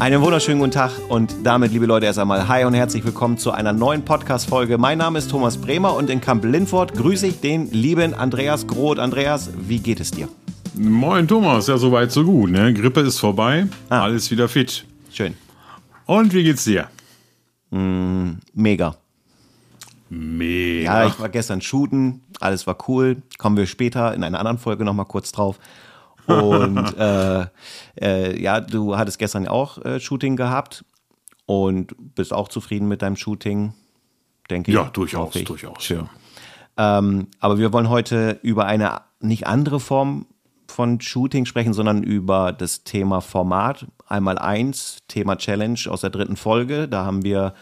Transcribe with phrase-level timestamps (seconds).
[0.00, 3.50] Einen wunderschönen guten Tag und damit, liebe Leute, erst einmal hi und herzlich willkommen zu
[3.50, 4.78] einer neuen Podcast-Folge.
[4.78, 8.98] Mein Name ist Thomas Bremer und in Kamp Lindfort grüße ich den lieben Andreas Groth.
[8.98, 10.30] Andreas, wie geht es dir?
[10.72, 12.50] Moin Thomas, ja soweit so gut.
[12.50, 12.72] Ne?
[12.72, 14.04] Grippe ist vorbei, ah.
[14.04, 14.86] alles wieder fit.
[15.12, 15.34] Schön.
[16.06, 16.88] Und wie geht's dir?
[17.68, 18.96] Mm, mega.
[20.08, 21.02] Mega.
[21.02, 23.18] Ja, ich war gestern shooten, alles war cool.
[23.36, 25.58] Kommen wir später in einer anderen Folge nochmal kurz drauf.
[26.30, 27.46] Und äh,
[28.00, 30.84] äh, ja, du hattest gestern auch äh, Shooting gehabt
[31.46, 33.74] und bist auch zufrieden mit deinem Shooting,
[34.50, 34.86] denke ja, ich.
[34.86, 35.82] Ja, durchaus, durchaus.
[35.82, 36.08] Schön.
[36.78, 36.98] Ja.
[36.98, 40.26] Ähm, aber wir wollen heute über eine nicht andere Form
[40.70, 43.86] von Shooting sprechen, sondern über das Thema Format.
[44.06, 46.88] Einmal eins, Thema Challenge aus der dritten Folge.
[46.88, 47.54] Da haben wir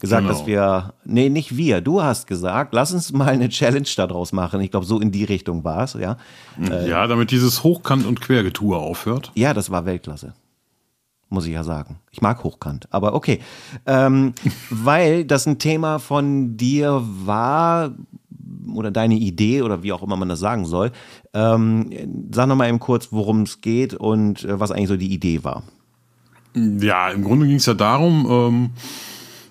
[0.00, 0.32] gesagt, genau.
[0.32, 4.60] dass wir, nee, nicht wir, du hast gesagt, lass uns mal eine Challenge daraus machen.
[4.60, 6.16] Ich glaube, so in die Richtung war es, ja.
[6.60, 9.32] Äh, ja, damit dieses Hochkant- und Quergetue aufhört.
[9.34, 10.34] Ja, das war Weltklasse.
[11.28, 11.98] Muss ich ja sagen.
[12.12, 13.40] Ich mag Hochkant, aber okay.
[13.86, 14.34] Ähm,
[14.70, 17.92] weil das ein Thema von dir war,
[18.74, 20.92] oder deine Idee oder wie auch immer man das sagen soll.
[21.34, 21.90] Ähm,
[22.32, 25.44] sag noch mal eben kurz, worum es geht und äh, was eigentlich so die Idee
[25.44, 25.62] war.
[26.54, 28.70] Ja, im Grunde ging es ja darum, ähm,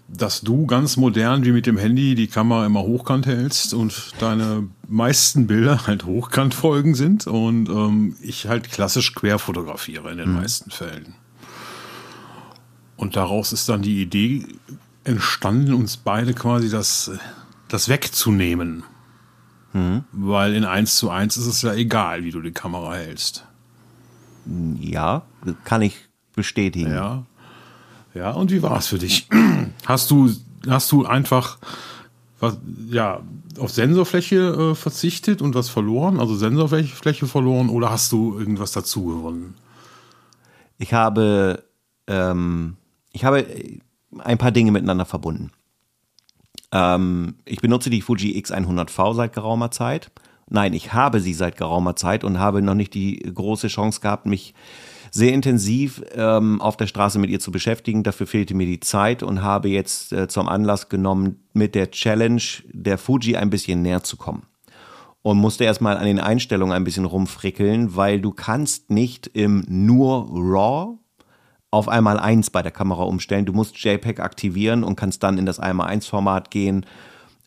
[0.07, 4.67] dass du ganz modern wie mit dem Handy die Kamera immer hochkant hältst und deine
[4.87, 10.35] meisten Bilder halt Hochkantfolgen sind und ähm, ich halt klassisch quer fotografiere in den mhm.
[10.35, 11.15] meisten Fällen.
[12.97, 14.45] Und daraus ist dann die Idee
[15.03, 17.11] entstanden, uns beide quasi das,
[17.67, 18.83] das wegzunehmen.
[19.73, 20.03] Mhm.
[20.11, 23.45] Weil in 1 zu 1 ist es ja egal, wie du die Kamera hältst.
[24.79, 25.23] Ja,
[25.63, 25.97] kann ich
[26.35, 26.91] bestätigen.
[26.91, 27.25] Ja.
[28.15, 29.27] Ja, und wie war es für dich?
[29.85, 30.31] Hast du,
[30.67, 31.59] hast du einfach
[32.39, 32.57] was,
[32.89, 33.21] ja,
[33.59, 36.19] auf Sensorfläche äh, verzichtet und was verloren?
[36.19, 39.53] Also Sensorfläche verloren oder hast du irgendwas dazu gewonnen?
[40.77, 41.63] Ich habe,
[42.07, 42.77] ähm,
[43.11, 43.45] ich habe
[44.19, 45.51] ein paar Dinge miteinander verbunden.
[46.71, 50.11] Ähm, ich benutze die Fuji X100V seit geraumer Zeit.
[50.49, 54.25] Nein, ich habe sie seit geraumer Zeit und habe noch nicht die große Chance gehabt,
[54.25, 54.53] mich
[55.15, 58.03] sehr intensiv ähm, auf der Straße mit ihr zu beschäftigen.
[58.03, 62.41] Dafür fehlte mir die Zeit und habe jetzt äh, zum Anlass genommen, mit der Challenge
[62.73, 64.43] der Fuji ein bisschen näher zu kommen.
[65.21, 70.27] Und musste erstmal an den Einstellungen ein bisschen rumfrickeln, weil du kannst nicht im nur
[70.33, 70.97] RAW
[71.71, 73.45] auf einmal 1 bei der Kamera umstellen.
[73.45, 76.85] Du musst JPEG aktivieren und kannst dann in das 1x1 Format gehen,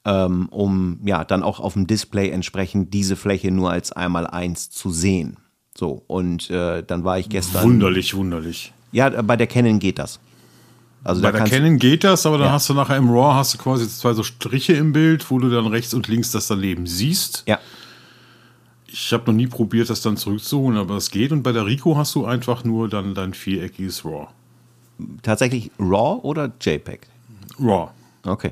[0.06, 4.91] ähm, um ja dann auch auf dem Display entsprechend diese Fläche nur als 1x1 zu
[4.91, 5.37] sehen.
[5.78, 7.62] So, und äh, dann war ich gestern.
[7.62, 8.72] Wunderlich, wunderlich.
[8.91, 10.19] Ja, bei der Canon geht das.
[11.05, 12.53] Also bei der Canon geht das, aber dann ja.
[12.55, 15.49] hast du nachher im RAW hast du quasi zwei so Striche im Bild, wo du
[15.49, 17.44] dann rechts und links das daneben siehst.
[17.47, 17.61] Ja.
[18.88, 21.31] Ich habe noch nie probiert, das dann zurückzuholen, aber es geht.
[21.31, 24.27] Und bei der Rico hast du einfach nur dann dein viereckiges RAW.
[25.22, 27.06] Tatsächlich RAW oder JPEG?
[27.61, 27.91] RAW.
[28.25, 28.50] Okay.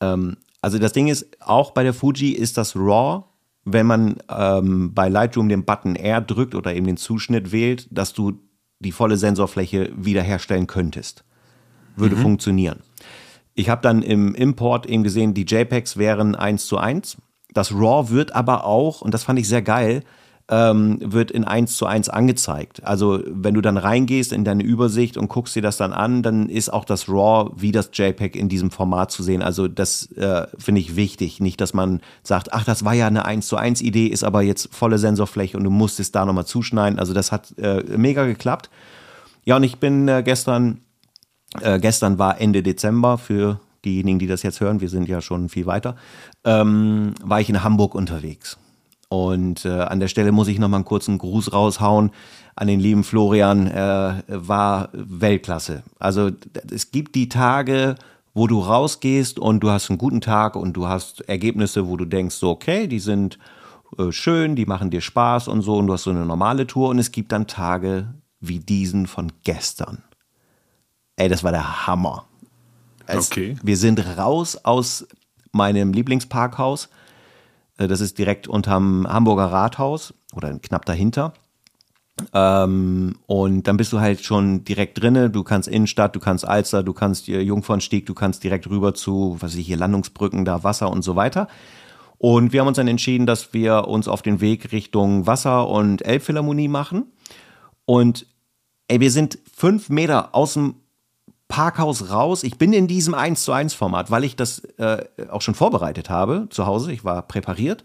[0.00, 3.24] Ähm, also das Ding ist, auch bei der Fuji ist das RAW,
[3.64, 8.12] wenn man ähm, bei Lightroom den Button R drückt oder eben den Zuschnitt wählt, dass
[8.12, 8.40] du
[8.80, 11.24] die volle Sensorfläche wiederherstellen könntest.
[11.94, 12.22] Würde mhm.
[12.22, 12.80] funktionieren.
[13.54, 17.18] Ich habe dann im Import eben gesehen, die JPEGs wären 1 zu 1
[17.52, 20.02] das RAW wird aber auch, und das fand ich sehr geil,
[20.52, 22.84] ähm, wird in 1 zu 1 angezeigt.
[22.84, 26.50] Also wenn du dann reingehst in deine Übersicht und guckst dir das dann an, dann
[26.50, 29.40] ist auch das RAW wie das JPEG in diesem Format zu sehen.
[29.40, 31.40] Also das äh, finde ich wichtig.
[31.40, 34.42] Nicht, dass man sagt, ach, das war ja eine 1 zu 1 Idee, ist aber
[34.42, 36.98] jetzt volle Sensorfläche und du musstest da nochmal zuschneiden.
[36.98, 38.68] Also das hat äh, mega geklappt.
[39.44, 40.82] Ja, und ich bin äh, gestern,
[41.62, 45.48] äh, gestern war Ende Dezember für diejenigen, die das jetzt hören, wir sind ja schon
[45.48, 45.96] viel weiter,
[46.44, 48.58] ähm, war ich in Hamburg unterwegs.
[49.12, 52.12] Und äh, an der Stelle muss ich noch mal einen kurzen Gruß raushauen
[52.56, 53.66] an den lieben Florian.
[53.66, 55.82] Er war Weltklasse.
[55.98, 56.30] Also
[56.72, 57.96] es gibt die Tage,
[58.32, 62.06] wo du rausgehst und du hast einen guten Tag und du hast Ergebnisse, wo du
[62.06, 63.38] denkst, so okay, die sind
[63.98, 66.88] äh, schön, die machen dir Spaß und so und du hast so eine normale Tour
[66.88, 70.02] und es gibt dann Tage wie diesen von gestern.
[71.16, 72.24] Ey, das war der Hammer.
[73.06, 73.58] Es, okay.
[73.62, 75.06] Wir sind raus aus
[75.52, 76.88] meinem Lieblingsparkhaus.
[77.78, 81.32] Äh, das ist direkt unterm Hamburger Rathaus oder knapp dahinter.
[82.34, 85.30] Ähm, und dann bist du halt schon direkt drinne.
[85.30, 89.52] Du kannst Innenstadt, du kannst Alster, du kannst Jungfernstieg, du kannst direkt rüber zu, was
[89.52, 91.48] weiß ich hier, Landungsbrücken, da Wasser und so weiter.
[92.18, 96.04] Und wir haben uns dann entschieden, dass wir uns auf den Weg Richtung Wasser- und
[96.04, 97.06] Elbphilharmonie machen.
[97.84, 98.26] Und
[98.86, 100.76] ey, wir sind fünf Meter aus dem
[101.52, 102.44] Parkhaus raus.
[102.44, 106.08] Ich bin in diesem 1 zu 1 Format, weil ich das äh, auch schon vorbereitet
[106.08, 106.90] habe zu Hause.
[106.92, 107.84] Ich war präpariert.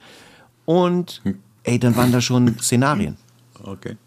[0.63, 1.21] Und
[1.63, 3.17] ey, dann waren da schon Szenarien.
[3.61, 3.97] Okay.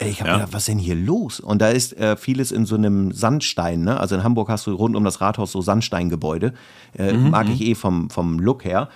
[0.00, 0.36] Ich habe Ja.
[0.36, 1.38] gedacht, was ist denn hier los?
[1.38, 3.82] Und da ist äh, vieles in so einem Sandstein.
[3.82, 4.00] Ne?
[4.00, 6.54] Also in Hamburg hast du rund um das Rathaus so Sandsteingebäude.
[6.96, 8.88] Äh, mag ich eh vom, vom Look her.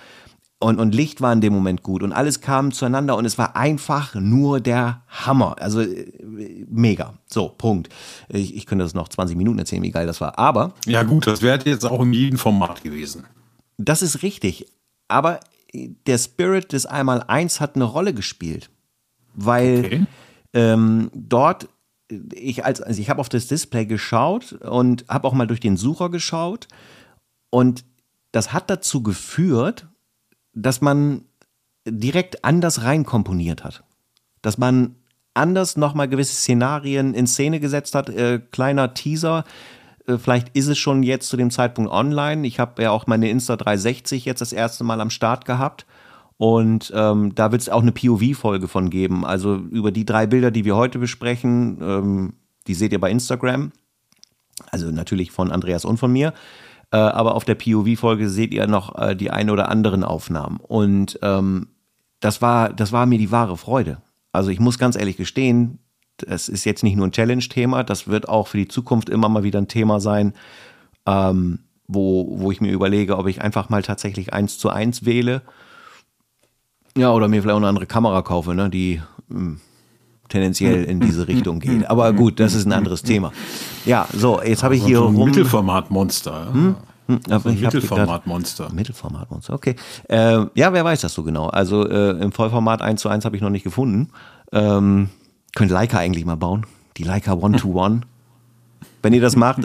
[0.61, 3.55] Und, und Licht war in dem Moment gut und alles kam zueinander und es war
[3.55, 5.55] einfach nur der Hammer.
[5.61, 7.13] Also äh, mega.
[7.27, 7.87] So, Punkt.
[8.27, 10.37] Ich, ich könnte das noch 20 Minuten erzählen, wie geil das war.
[10.37, 13.23] Aber Ja, gut, das wäre jetzt auch in jedem Format gewesen.
[13.77, 14.65] das ist richtig.
[15.07, 15.39] Aber
[15.73, 18.69] der Spirit des Einmaleins hat eine Rolle gespielt.
[19.35, 20.05] Weil Okay.
[20.53, 21.69] ähm, dort,
[22.33, 25.77] ich, als, also ich habe auf das Display geschaut und habe auch mal durch den
[25.77, 26.67] Sucher geschaut.
[27.49, 27.85] Und
[28.33, 29.87] das hat dazu geführt,
[30.53, 31.25] dass man
[31.85, 33.83] direkt anders reinkomponiert hat.
[34.41, 34.95] Dass man
[35.33, 38.09] anders nochmal gewisse Szenarien in Szene gesetzt hat.
[38.09, 39.43] Äh, kleiner Teaser.
[40.07, 42.45] Äh, Vielleicht ist es schon jetzt zu dem Zeitpunkt online.
[42.45, 45.85] Ich habe ja auch meine Insta 360 jetzt das erste Mal am Start gehabt.
[46.37, 49.25] Und ähm, da wird es auch eine POV-Folge von geben.
[49.25, 52.33] Also über die drei Bilder, die wir heute besprechen, ähm,
[52.67, 53.71] die seht ihr bei Instagram.
[54.71, 56.33] Also natürlich von Andreas und von mir.
[56.91, 60.57] Äh, aber auf der POV-Folge seht ihr noch äh, die ein oder anderen Aufnahmen.
[60.57, 61.67] Und ähm,
[62.19, 64.01] das, war, das war mir die wahre Freude.
[64.31, 65.79] Also ich muss ganz ehrlich gestehen,
[66.17, 69.43] das ist jetzt nicht nur ein Challenge-Thema, das wird auch für die Zukunft immer mal
[69.43, 70.33] wieder ein Thema sein,
[71.05, 75.41] ähm, wo, wo ich mir überlege, ob ich einfach mal tatsächlich eins zu eins wähle.
[76.97, 79.61] Ja, oder mir vielleicht auch eine andere Kamera kaufe, ne, die hm,
[80.29, 81.89] tendenziell in diese Richtung geht.
[81.89, 83.31] Aber gut, das ist ein anderes Thema.
[83.85, 85.25] Ja, so, jetzt habe ich hier rum.
[85.25, 86.53] Mittelformatmonster.
[86.53, 86.75] Hm,
[87.29, 88.69] aber So ein ich hab gedacht- Mittelformatmonster.
[88.71, 89.75] Mittelformatmonster, okay.
[90.07, 91.47] Äh, ja, wer weiß das so genau.
[91.47, 94.09] Also äh, im Vollformat 1 zu 1 habe ich noch nicht gefunden.
[94.51, 95.09] Ähm,
[95.55, 96.65] könnte Leica eigentlich mal bauen.
[96.97, 98.01] Die Leica One-to-One.
[99.01, 99.61] Wenn ihr das macht,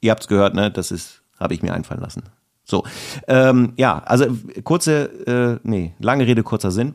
[0.00, 0.70] ihr habt es gehört, ne?
[0.70, 2.22] Das ist, habe ich mir einfallen lassen.
[2.64, 2.84] So,
[3.28, 4.26] ähm, ja, also
[4.64, 6.94] kurze, äh, nee, lange Rede, kurzer Sinn.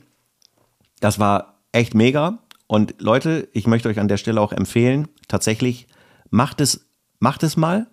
[1.02, 2.38] Das war echt mega.
[2.68, 5.88] Und Leute, ich möchte euch an der Stelle auch empfehlen, tatsächlich
[6.30, 6.88] macht es,
[7.20, 7.88] macht es mal.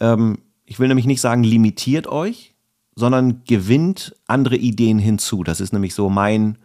[0.00, 2.54] Ähm, ich will nämlich nicht sagen, limitiert euch,
[2.94, 5.42] sondern gewinnt andere Ideen hinzu.
[5.42, 6.58] Das ist nämlich so mein,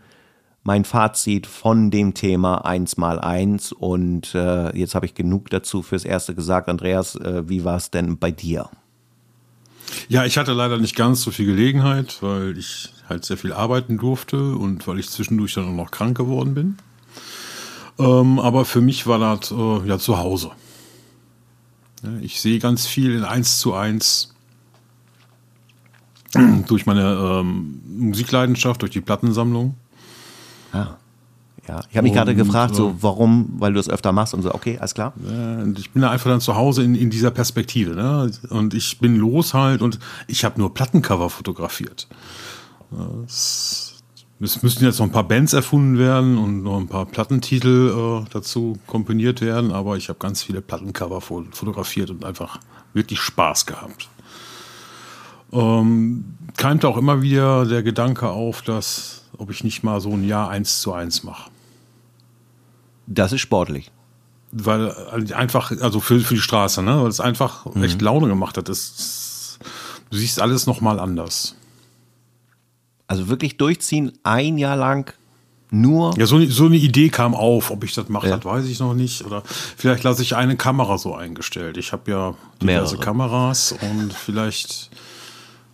[0.64, 5.82] mein Fazit von dem Thema 1 mal 1 Und äh, jetzt habe ich genug dazu
[5.82, 6.70] fürs Erste gesagt.
[6.70, 8.70] Andreas, äh, wie war es denn bei dir?
[10.08, 13.98] Ja, ich hatte leider nicht ganz so viel Gelegenheit, weil ich halt sehr viel arbeiten
[13.98, 16.78] durfte und weil ich zwischendurch dann auch noch krank geworden bin.
[18.00, 20.52] Ähm, aber für mich war das äh, ja zu Hause.
[22.22, 24.34] Ich sehe ganz viel in 1 zu 1
[26.68, 29.76] durch meine ähm, Musikleidenschaft, durch die Plattensammlung.
[30.74, 30.98] Ja,
[31.68, 31.82] ja.
[31.90, 34.54] Ich habe mich gerade gefragt, so äh, warum, weil du es öfter machst und so.
[34.54, 35.14] Okay, alles klar.
[35.78, 37.96] Ich bin da einfach dann zu Hause in, in dieser Perspektive.
[37.96, 38.32] Ne?
[38.50, 42.08] Und ich bin los halt und ich habe nur Plattencover fotografiert.
[43.26, 43.91] Es,
[44.42, 48.30] es müssten jetzt noch ein paar Bands erfunden werden und noch ein paar Plattentitel äh,
[48.32, 52.60] dazu komponiert werden, aber ich habe ganz viele Plattencover fo- fotografiert und einfach
[52.94, 54.10] wirklich Spaß gehabt.
[55.52, 56.26] Ähm,
[56.58, 60.50] keimte auch immer wieder der Gedanke auf, dass ob ich nicht mal so ein Jahr
[60.50, 61.50] eins zu eins mache.
[63.08, 63.92] Das ist sportlich.
[64.52, 64.94] weil
[65.30, 67.02] äh, einfach, also für, für die Straße, ne?
[67.02, 67.84] weil es einfach Mhm.
[67.84, 68.70] echt Laune gemacht hat.
[68.70, 69.58] Es,
[70.10, 71.56] du siehst alles nochmal anders.
[73.12, 75.14] Also wirklich durchziehen, ein Jahr lang
[75.70, 76.18] nur.
[76.18, 77.70] Ja, so, eine- so eine Idee kam auf.
[77.72, 78.38] Ob ich das mache, Ja.
[78.38, 79.26] das weiß ich noch nicht.
[79.26, 81.76] Oder vielleicht lasse ich eine Kamera so eingestellt.
[81.78, 82.66] Ich habe ja diverse
[82.96, 82.98] Mehrere.
[82.98, 84.90] Kameras und vielleicht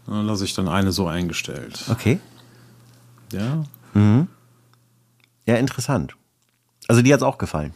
[0.07, 1.83] äh, lasse ich dann eine so eingestellt.
[1.91, 2.19] Okay.
[3.31, 3.63] Ja,
[5.45, 6.15] Ja, interessant.
[6.87, 7.73] Also dir hat es auch gefallen.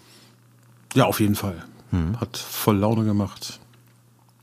[0.96, 1.64] ja auf jeden Fall.
[1.92, 2.20] Mhm.
[2.20, 3.60] Hat voll Laune gemacht.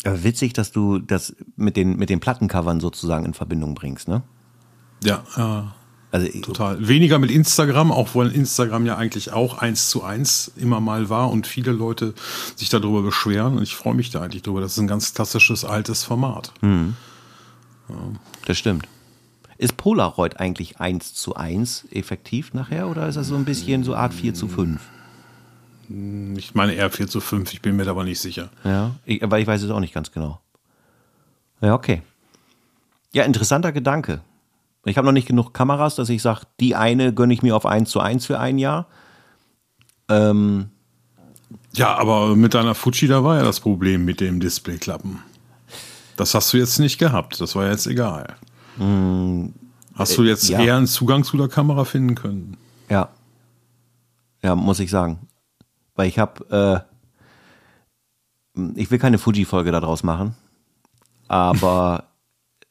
[0.05, 4.23] Aber witzig, dass du das mit den, mit den Plattencovern sozusagen in Verbindung bringst, ne?
[5.05, 5.63] Ja, äh,
[6.11, 6.89] Also ich- Total.
[6.89, 11.31] Weniger mit Instagram, auch weil Instagram ja eigentlich auch eins zu eins immer mal war
[11.31, 12.15] und viele Leute
[12.57, 13.59] sich darüber beschweren.
[13.59, 14.63] Und ich freue mich da eigentlich drüber.
[14.63, 16.53] Das ist ein ganz klassisches altes Format.
[18.47, 18.87] das stimmt.
[19.59, 23.95] Ist Polaroid eigentlich 1 zu 1 effektiv nachher oder ist das so ein bisschen so
[23.95, 24.81] Art 4 zu 5?
[26.37, 28.51] Ich meine eher 4 zu 5, ich bin mir da aber nicht sicher.
[28.63, 30.41] Ja, ich, aber ich weiß es auch nicht ganz genau.
[31.61, 32.03] Ja, okay.
[33.13, 34.21] Ja, interessanter Gedanke.
[34.89, 37.67] Ich habe noch nicht genug Kameras, dass ich sage, die eine gönne ich mir auf
[37.67, 38.87] 1 zu 1 für ein Jahr.
[40.09, 40.71] Ähm,
[41.75, 45.19] Ja, aber mit deiner Fuji, da war ja das Problem mit dem Displayklappen.
[46.17, 47.41] Das hast du jetzt nicht gehabt.
[47.41, 48.37] Das war jetzt egal.
[49.95, 50.61] Hast du jetzt ja.
[50.61, 52.57] eher einen Zugang zu der Kamera finden können?
[52.89, 53.09] Ja.
[54.43, 55.29] Ja, muss ich sagen.
[55.95, 56.85] Weil ich habe,
[58.57, 60.35] äh, ich will keine Fuji-Folge daraus machen,
[61.27, 62.05] aber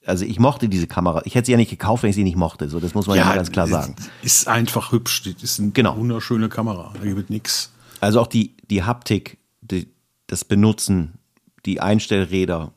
[0.07, 1.21] also ich mochte diese Kamera.
[1.25, 2.69] Ich hätte sie ja nicht gekauft, wenn ich sie nicht mochte.
[2.69, 3.95] So, das muss man ja, mal ganz klar sagen.
[4.23, 5.23] Ist einfach hübsch.
[5.23, 5.97] Das ist eine Genau.
[5.97, 6.93] wunderschöne Kamera.
[6.93, 7.71] Da gibt es nichts.
[7.99, 9.87] Also auch die, die Haptik, die,
[10.27, 11.19] das Benutzen,
[11.65, 12.71] die Einstellräder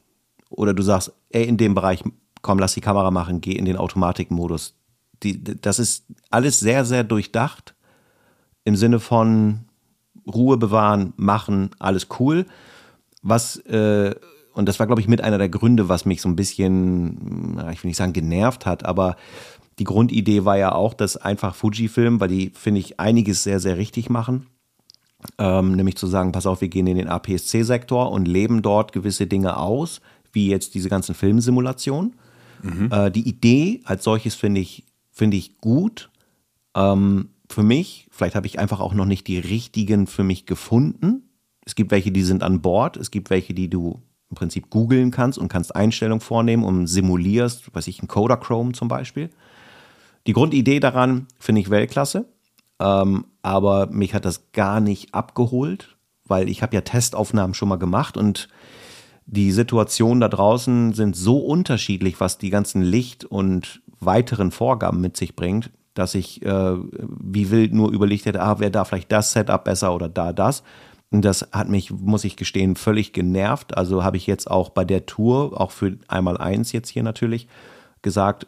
[0.48, 2.02] oder du sagst, ey, in dem Bereich,
[2.42, 4.74] komm, lass die Kamera machen, geh in den Automatikmodus.
[5.22, 7.74] Die, das ist alles sehr, sehr durchdacht
[8.64, 9.66] im Sinne von
[10.26, 12.46] Ruhe bewahren, machen, alles cool.
[13.22, 14.14] Was, äh,
[14.60, 17.82] und das war, glaube ich, mit einer der Gründe, was mich so ein bisschen, ich
[17.82, 19.16] will nicht sagen genervt hat, aber
[19.78, 23.78] die Grundidee war ja auch, dass einfach Fujifilm, weil die, finde ich, einiges sehr, sehr
[23.78, 24.46] richtig machen.
[25.38, 29.26] Ähm, nämlich zu sagen, pass auf, wir gehen in den APS-C-Sektor und leben dort gewisse
[29.26, 30.02] Dinge aus,
[30.32, 32.14] wie jetzt diese ganzen Filmsimulationen.
[32.62, 32.92] Mhm.
[32.92, 36.10] Äh, die Idee als solches finde ich, finde ich gut.
[36.74, 41.30] Ähm, für mich, vielleicht habe ich einfach auch noch nicht die richtigen für mich gefunden.
[41.64, 42.98] Es gibt welche, die sind an Bord.
[42.98, 47.74] Es gibt welche, die du im Prinzip googeln kannst und kannst Einstellungen vornehmen und simulierst,
[47.74, 49.30] weiß ich, ein Chrome zum Beispiel.
[50.26, 52.26] Die Grundidee daran finde ich Weltklasse,
[52.78, 55.96] ähm, aber mich hat das gar nicht abgeholt,
[56.26, 58.48] weil ich habe ja Testaufnahmen schon mal gemacht und
[59.26, 65.16] die Situationen da draußen sind so unterschiedlich, was die ganzen Licht- und weiteren Vorgaben mit
[65.16, 69.32] sich bringt, dass ich äh, wie wild nur überlegt hätte, ah, wäre da vielleicht das
[69.32, 70.62] Setup besser oder da das.
[71.10, 73.76] Das hat mich, muss ich gestehen, völlig genervt.
[73.76, 77.48] Also habe ich jetzt auch bei der Tour, auch für einmal eins jetzt hier natürlich,
[78.02, 78.46] gesagt,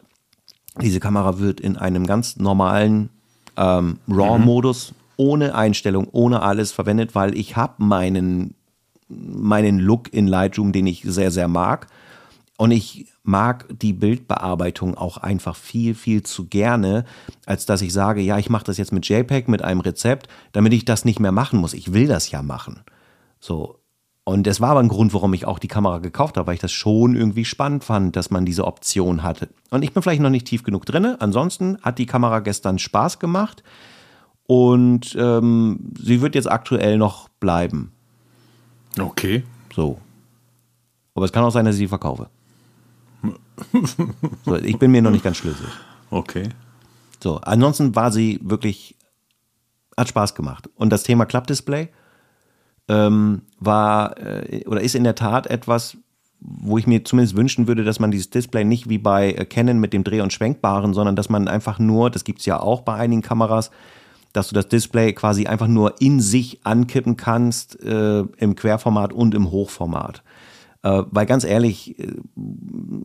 [0.81, 3.09] diese Kamera wird in einem ganz normalen
[3.57, 4.95] ähm, RAW-Modus mhm.
[5.17, 8.55] ohne Einstellung, ohne alles verwendet, weil ich habe meinen,
[9.09, 11.87] meinen Look in Lightroom, den ich sehr, sehr mag.
[12.57, 17.05] Und ich mag die Bildbearbeitung auch einfach viel, viel zu gerne,
[17.45, 20.73] als dass ich sage, ja, ich mache das jetzt mit JPEG, mit einem Rezept, damit
[20.73, 21.73] ich das nicht mehr machen muss.
[21.73, 22.81] Ich will das ja machen.
[23.39, 23.79] So,
[24.25, 26.61] und das war aber ein Grund, warum ich auch die Kamera gekauft habe, weil ich
[26.61, 29.49] das schon irgendwie spannend fand, dass man diese Option hatte.
[29.69, 31.15] Und ich bin vielleicht noch nicht tief genug drin.
[31.19, 33.63] Ansonsten hat die Kamera gestern Spaß gemacht
[34.45, 37.91] und ähm, sie wird jetzt aktuell noch bleiben.
[38.97, 39.43] Okay.
[39.73, 39.99] So.
[41.15, 42.29] Aber es kann auch sein, dass ich sie verkaufe.
[44.45, 45.67] So, ich bin mir noch nicht ganz schlüssig.
[46.09, 46.49] Okay.
[47.21, 48.95] So, ansonsten war sie wirklich,
[49.97, 50.69] hat Spaß gemacht.
[50.75, 51.89] Und das Thema Klappdisplay
[52.87, 55.97] ähm, war äh, oder ist in der Tat etwas,
[56.39, 59.93] wo ich mir zumindest wünschen würde, dass man dieses Display nicht wie bei Canon mit
[59.93, 62.95] dem Dreh- und Schwenkbaren, sondern dass man einfach nur, das gibt es ja auch bei
[62.95, 63.71] einigen Kameras,
[64.33, 69.35] dass du das Display quasi einfach nur in sich ankippen kannst äh, im Querformat und
[69.35, 70.23] im Hochformat.
[70.83, 72.13] Äh, weil ganz ehrlich, äh,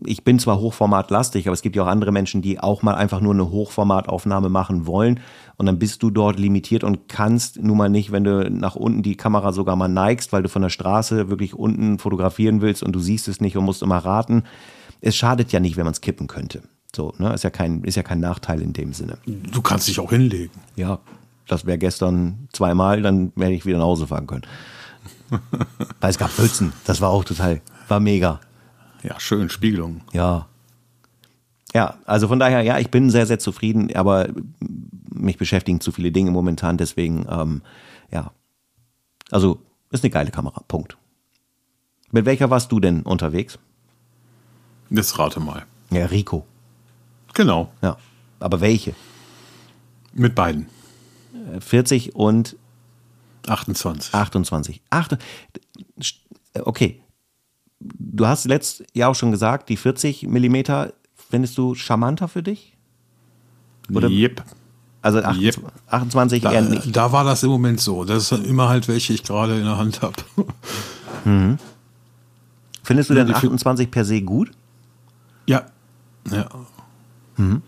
[0.05, 3.21] ich bin zwar hochformatlastig, aber es gibt ja auch andere Menschen, die auch mal einfach
[3.21, 5.21] nur eine Hochformataufnahme machen wollen.
[5.57, 9.03] Und dann bist du dort limitiert und kannst nun mal nicht, wenn du nach unten
[9.03, 12.93] die Kamera sogar mal neigst, weil du von der Straße wirklich unten fotografieren willst und
[12.93, 14.43] du siehst es nicht und musst immer raten.
[15.01, 16.63] Es schadet ja nicht, wenn man es kippen könnte.
[16.95, 17.33] So, ne?
[17.33, 19.19] Ist ja kein, ist ja kein Nachteil in dem Sinne.
[19.27, 20.61] Du kannst dich auch hinlegen.
[20.75, 20.99] Ja,
[21.47, 24.43] das wäre gestern zweimal, dann werde ich wieder nach Hause fahren können.
[26.01, 26.73] Weil es gab Pfützen.
[26.85, 28.41] Das war auch total, war mega.
[29.03, 30.03] Ja, schön, Spiegelung.
[30.13, 30.47] Ja.
[31.75, 34.29] Ja, also von daher, ja, ich bin sehr, sehr zufrieden, aber
[35.13, 37.63] mich beschäftigen zu viele Dinge momentan, deswegen, ähm,
[38.11, 38.33] ja.
[39.31, 40.97] Also, ist eine geile Kamera, Punkt.
[42.11, 43.59] Mit welcher warst du denn unterwegs?
[44.89, 45.67] Jetzt rate mal.
[45.91, 46.47] Ja, Rico.
[47.35, 47.71] Genau.
[47.83, 47.99] Ja.
[48.41, 48.95] Aber welche?
[50.15, 50.69] Mit beiden.
[51.61, 52.57] 40 und
[53.49, 54.15] 28.
[54.15, 54.83] 28.
[54.91, 55.19] Acht,
[56.61, 57.03] okay.
[57.81, 62.77] Du hast letztes Jahr auch schon gesagt, die 40 Millimeter findest du charmanter für dich?
[63.93, 64.09] Oder?
[64.09, 64.45] Yep.
[65.01, 65.73] Also 28, yep.
[65.87, 66.97] 28 da, eher nicht.
[66.97, 68.05] Da war das im Moment so.
[68.05, 70.17] Das ist immer halt, welche ich gerade in der Hand habe.
[71.25, 71.59] Mhm.
[72.83, 74.51] Findest du denn 28 per se gut?
[75.47, 75.67] Ja.
[76.31, 76.49] Ja.
[77.37, 77.63] Mhm.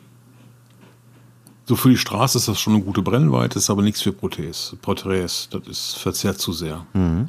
[1.70, 4.74] So für die Straße ist das schon eine gute Brennweite, ist aber nichts für Porträts.
[4.82, 7.28] Porträts, das ist verzerrt zu sehr, mhm.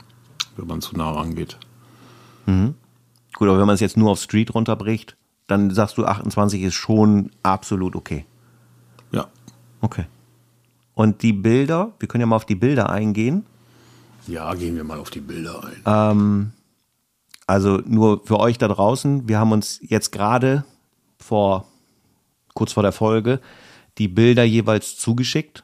[0.55, 1.59] wenn man zu nah rangeht.
[2.47, 2.73] Mhm.
[3.35, 6.73] Gut, aber wenn man es jetzt nur auf Street runterbricht, dann sagst du, 28 ist
[6.73, 8.25] schon absolut okay.
[9.11, 9.27] Ja.
[9.79, 10.05] Okay.
[10.95, 13.45] Und die Bilder, wir können ja mal auf die Bilder eingehen.
[14.25, 15.83] Ja, gehen wir mal auf die Bilder ein.
[15.85, 16.51] Ähm,
[17.45, 20.65] also nur für euch da draußen, wir haben uns jetzt gerade
[21.19, 21.67] vor,
[22.55, 23.39] kurz vor der Folge,
[23.97, 25.63] die Bilder jeweils zugeschickt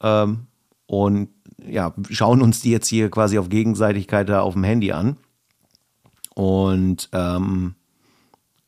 [0.00, 0.46] ähm,
[0.86, 1.28] und
[1.66, 5.16] ja, schauen uns die jetzt hier quasi auf Gegenseitigkeit da auf dem Handy an.
[6.34, 7.74] Und ähm,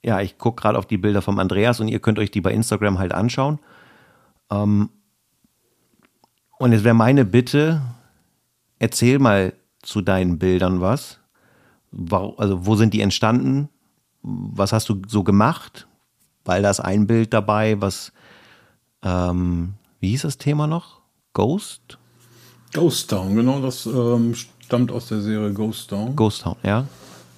[0.04, 2.52] ja, ich gucke gerade auf die Bilder vom Andreas und ihr könnt euch die bei
[2.52, 3.58] Instagram halt anschauen.
[4.50, 4.90] Ähm,
[6.58, 7.80] und jetzt wäre meine Bitte,
[8.78, 9.52] erzähl mal
[9.82, 11.20] zu deinen Bildern was.
[12.36, 13.68] Also, wo sind die entstanden?
[14.22, 15.86] Was hast du so gemacht?
[16.44, 18.12] Weil da ist ein Bild dabei, was
[19.02, 21.00] ähm, wie hieß das Thema noch?
[21.32, 21.98] Ghost?
[22.72, 26.14] Ghost Town, genau, das ähm, stammt aus der Serie Ghost Town.
[26.14, 26.86] Ghost Town, ja.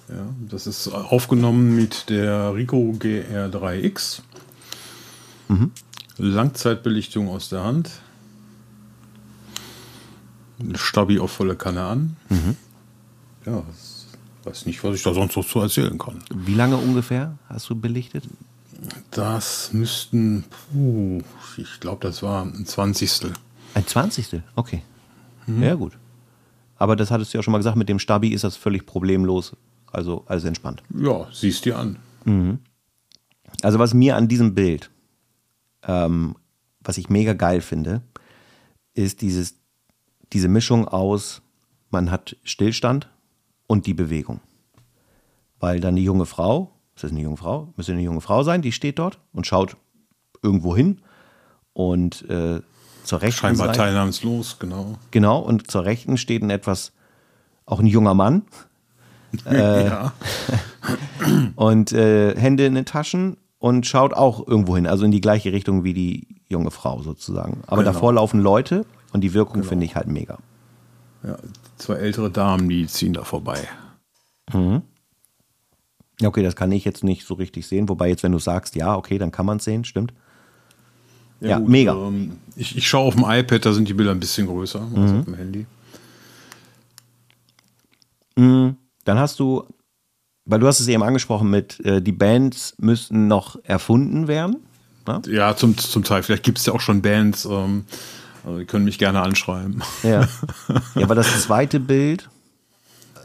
[0.09, 4.21] Ja, das ist aufgenommen mit der Rico GR3X.
[5.47, 5.71] Mhm.
[6.17, 7.89] Langzeitbelichtung aus der Hand.
[10.75, 12.15] Stabi auf volle Kanne an.
[12.29, 12.55] Mhm.
[13.45, 13.63] Ja,
[14.43, 16.23] weiß nicht, was ich da sonst noch zu erzählen kann.
[16.33, 18.25] Wie lange ungefähr hast du belichtet?
[19.11, 21.21] Das müssten, puh,
[21.57, 23.33] ich glaube, das war ein Zwanzigstel.
[23.73, 24.43] Ein Zwanzigstel?
[24.55, 24.81] Okay.
[25.47, 25.97] Ja, gut.
[26.77, 29.55] Aber das hattest du ja schon mal gesagt, mit dem Stabi ist das völlig problemlos.
[29.91, 30.81] Also alles entspannt.
[30.97, 31.99] Ja, siehst dir an.
[33.61, 34.89] Also was mir an diesem Bild,
[35.83, 36.35] ähm,
[36.81, 38.01] was ich mega geil finde,
[38.93, 39.55] ist dieses,
[40.33, 41.41] diese Mischung aus,
[41.89, 43.09] man hat Stillstand
[43.67, 44.39] und die Bewegung.
[45.59, 47.73] Weil dann die junge Frau, ist das eine junge Frau?
[47.75, 49.75] Müsste eine junge Frau sein, die steht dort und schaut
[50.41, 51.01] irgendwo hin
[51.73, 52.61] und äh,
[53.03, 54.97] zur rechten Scheinbar Seite, teilnahmslos, genau.
[55.11, 56.93] Genau, und zur rechten steht ein etwas,
[57.65, 58.43] auch ein junger Mann
[59.51, 60.13] ja.
[61.55, 65.51] und äh, Hände in den Taschen und schaut auch irgendwo hin, also in die gleiche
[65.51, 67.61] Richtung wie die junge Frau sozusagen.
[67.67, 67.93] Aber Genau.
[67.93, 70.37] davor laufen Leute und die Wirkung finde ich halt mega.
[71.23, 71.37] ja.
[71.77, 73.67] Zwei ältere Damen, die ziehen da vorbei.
[76.21, 78.75] Ja, okay, das kann ich jetzt nicht so richtig sehen, wobei jetzt, wenn du sagst,
[78.75, 80.13] ja, okay, dann kann man es sehen, stimmt.
[81.39, 81.93] Ja, mega.
[81.93, 85.11] Ähm, ich, ich schaue auf dem iPad, da sind die Bilder ein bisschen größer als
[85.11, 85.65] auf dem Handy.
[89.05, 89.65] Dann hast du,
[90.45, 94.57] weil du hast es eben angesprochen mit, äh, die Bands müssten noch erfunden werden.
[95.05, 95.21] Ne?
[95.27, 96.23] Ja, zum, zum Teil.
[96.23, 97.85] Vielleicht gibt es ja auch schon Bands, ähm,
[98.45, 99.83] also die können mich gerne anschreiben.
[100.03, 100.21] Ja.
[100.95, 102.29] ja, aber das zweite Bild,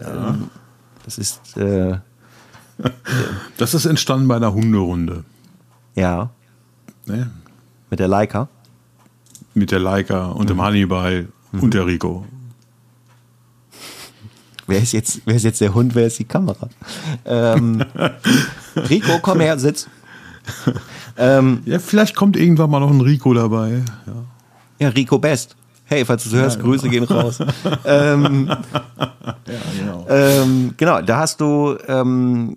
[0.00, 0.50] ähm,
[1.04, 1.98] das ist, äh,
[3.56, 5.24] Das ist entstanden bei einer Hunderunde.
[5.94, 6.30] ja,
[7.06, 7.30] Ne?
[7.90, 8.48] mit der Leica.
[9.54, 12.26] Mit der Leica und dem Hannibal und der Rico.
[14.66, 16.68] Wer ist jetzt, wer ist jetzt der Hund, wer ist die Kamera?
[17.24, 17.82] Ähm,
[18.76, 19.88] Rico, komm her, sitz.
[21.16, 23.82] ähm, Ja, vielleicht kommt irgendwann mal noch ein Rico dabei.
[24.06, 24.12] Ja.
[24.80, 25.56] ja, Rico Best.
[25.88, 27.38] Hey, falls du es hörst, Grüße gehen raus.
[27.86, 28.50] ähm,
[29.78, 30.06] genau.
[30.08, 32.56] ähm, genau, da hast du ähm,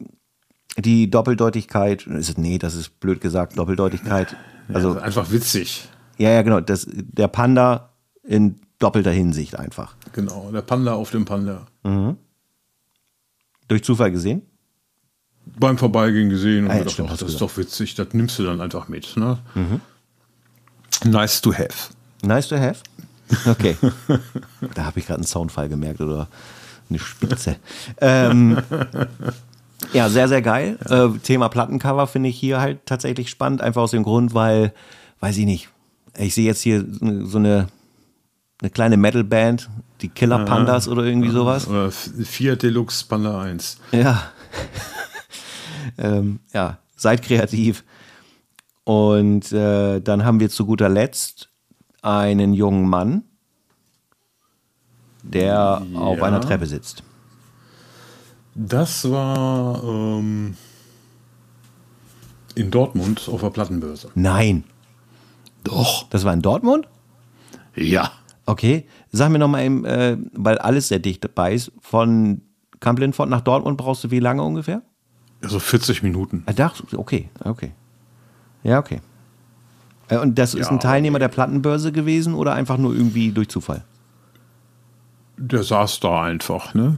[0.78, 2.06] die Doppeldeutigkeit.
[2.08, 4.36] Ist nee, das ist blöd gesagt, Doppeldeutigkeit.
[4.74, 5.88] Also, einfach witzig.
[6.18, 6.60] ja, ja, genau.
[6.60, 9.96] Das, der Panda in doppelter Hinsicht einfach.
[10.12, 11.68] Genau, der Panda auf dem Panda.
[13.70, 14.42] Durch Zufall gesehen?
[15.58, 18.38] Beim Vorbeigehen gesehen und Ah, ja, gedacht, stimmt, ach, das ist doch witzig, das nimmst
[18.40, 19.16] du dann einfach mit.
[19.16, 19.40] Ne?
[21.06, 21.94] Nice to have.
[22.24, 22.76] Nice to have.
[23.46, 23.78] Okay.
[24.74, 26.28] da habe ich gerade einen Soundfall gemerkt oder
[26.90, 27.58] eine Spitze.
[28.00, 28.58] ähm,
[29.94, 30.78] ja, sehr, sehr geil.
[30.90, 34.74] Äh, Thema Plattencover finde ich hier halt tatsächlich spannend, einfach aus dem Grund, weil,
[35.20, 35.70] weiß ich nicht,
[36.18, 37.68] ich sehe jetzt hier so eine,
[38.62, 39.70] eine kleine Metalband,
[40.02, 41.68] die Killer Pandas oder irgendwie sowas.
[41.68, 43.78] Oder Fiat Deluxe Panda 1.
[43.92, 44.32] Ja.
[45.98, 47.84] ähm, ja, seid kreativ.
[48.84, 51.51] Und äh, dann haben wir zu guter Letzt
[52.02, 53.24] einen jungen Mann,
[55.24, 56.24] der auf Ja.
[56.24, 57.04] einer Treppe sitzt.
[58.56, 60.56] Das war ähm,
[62.56, 64.10] in Dortmund auf der Plattenbörse.
[64.16, 64.64] Nein,
[65.64, 66.08] Doch.
[66.10, 66.88] das war in Dortmund?
[67.76, 68.12] Ja.
[68.46, 72.42] Okay, sag mir nochmal eben, äh, weil alles sehr dicht dabei ist, von
[72.82, 74.82] Kamp-Lindfort nach Dortmund brauchst du wie lange ungefähr?
[75.42, 76.44] Also 40 Minuten.
[76.48, 77.72] Ah, da, okay, okay.
[78.64, 79.02] Ja, okay.
[80.12, 83.50] Äh, Und das ist Ja, ein Teilnehmer der Plattenbörse gewesen oder einfach nur irgendwie durch
[83.50, 83.84] Zufall?
[85.38, 86.98] Der saß da einfach, ne?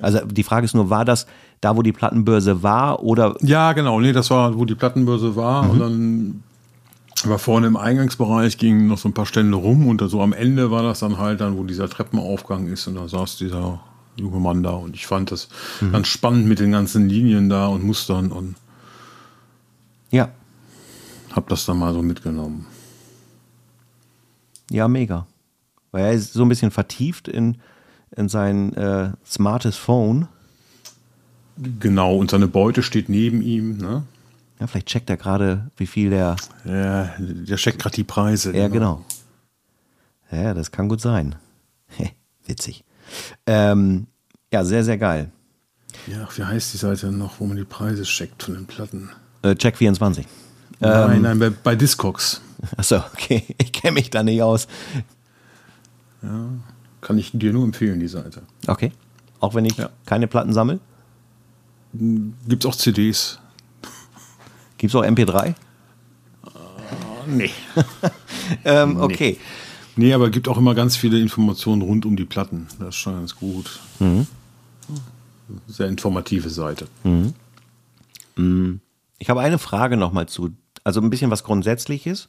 [0.00, 1.26] Also die Frage ist nur, war das
[1.60, 4.00] da, wo die Plattenbörse war oder Ja, genau.
[4.00, 5.68] Nee, das war, wo die Plattenbörse war.
[5.68, 6.42] Und dann
[7.24, 10.70] war vorne im Eingangsbereich gingen noch so ein paar Stände rum und so am Ende
[10.70, 13.80] war das dann halt dann, wo dieser Treppenaufgang ist und da saß dieser
[14.16, 15.48] junge Mann da und ich fand das
[15.90, 18.56] ganz spannend mit den ganzen Linien da und Mustern und
[20.10, 20.28] ja,
[21.34, 22.66] hab das dann mal so mitgenommen.
[24.70, 25.26] Ja, mega.
[25.90, 27.58] Weil er ist so ein bisschen vertieft in,
[28.16, 30.28] in sein äh, smartes Phone.
[31.80, 33.76] Genau, und seine Beute steht neben ihm.
[33.78, 34.04] Ne?
[34.60, 36.36] Ja, vielleicht checkt er gerade, wie viel der.
[36.64, 38.56] Ja, der checkt gerade die Preise.
[38.56, 39.04] Ja, genau.
[40.30, 40.42] genau.
[40.44, 41.36] Ja, das kann gut sein.
[42.46, 42.84] Witzig.
[43.46, 44.06] Ähm,
[44.52, 45.30] ja, sehr, sehr geil.
[46.06, 49.10] Ja, wie heißt die Seite noch, wo man die Preise checkt von den Platten?
[49.42, 50.24] Äh, Check24.
[50.80, 52.40] Nein, ähm, nein, bei, bei Discogs.
[52.76, 53.44] Achso, okay.
[53.58, 54.66] Ich kenne mich da nicht aus.
[56.22, 56.46] Ja,
[57.00, 58.42] kann ich dir nur empfehlen, die Seite.
[58.66, 58.92] Okay.
[59.40, 59.90] Auch wenn ich ja.
[60.06, 60.80] keine Platten sammle?
[61.92, 63.38] Gibt es auch CDs.
[64.78, 65.50] Gibt es auch MP3?
[65.50, 65.54] Uh,
[66.46, 67.50] ah, nee.
[68.64, 69.38] ähm, okay.
[69.96, 70.06] Nee.
[70.06, 72.66] nee, aber gibt auch immer ganz viele Informationen rund um die Platten.
[72.78, 73.80] Das ist schon ganz gut.
[73.98, 74.26] Mhm.
[75.68, 76.88] Sehr informative Seite.
[77.04, 77.34] Mhm.
[78.36, 78.80] mhm.
[79.18, 80.50] Ich habe eine Frage nochmal zu
[80.84, 82.28] also ein bisschen was Grundsätzliches,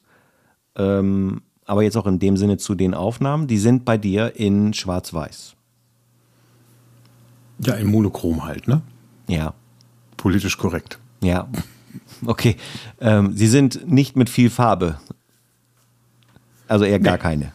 [0.75, 3.47] ähm, aber jetzt auch in dem Sinne zu den Aufnahmen.
[3.47, 5.55] Die sind bei dir in Schwarz-Weiß.
[7.59, 8.81] Ja, in Monochrom halt, ne?
[9.27, 9.53] Ja.
[10.17, 10.99] Politisch korrekt.
[11.21, 11.47] Ja.
[12.25, 12.57] Okay.
[12.99, 14.99] Ähm, sie sind nicht mit viel Farbe.
[16.67, 17.21] Also eher gar nee.
[17.21, 17.51] keine.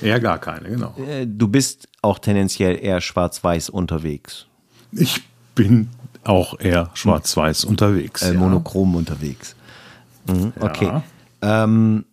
[0.00, 0.94] Eher gar keine, genau.
[0.96, 4.46] Äh, du bist auch tendenziell eher schwarz-weiß unterwegs.
[4.92, 5.22] Ich
[5.54, 5.88] bin
[6.24, 8.22] auch eher schwarz-weiß unterwegs.
[8.22, 8.98] Äh, monochrom ja.
[8.98, 9.56] unterwegs.
[10.28, 10.84] Mhm, okay.
[10.86, 11.02] Ja.
[11.40, 12.04] Ähm,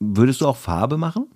[0.00, 1.26] würdest du auch Farbe machen?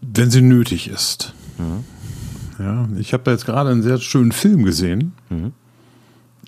[0.00, 1.34] Wenn sie nötig ist.
[1.58, 1.84] Mhm.
[2.58, 5.12] Ja, ich habe da jetzt gerade einen sehr schönen Film gesehen.
[5.28, 5.52] Mhm.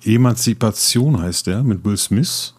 [0.05, 2.55] Emanzipation heißt der mit Will Smith.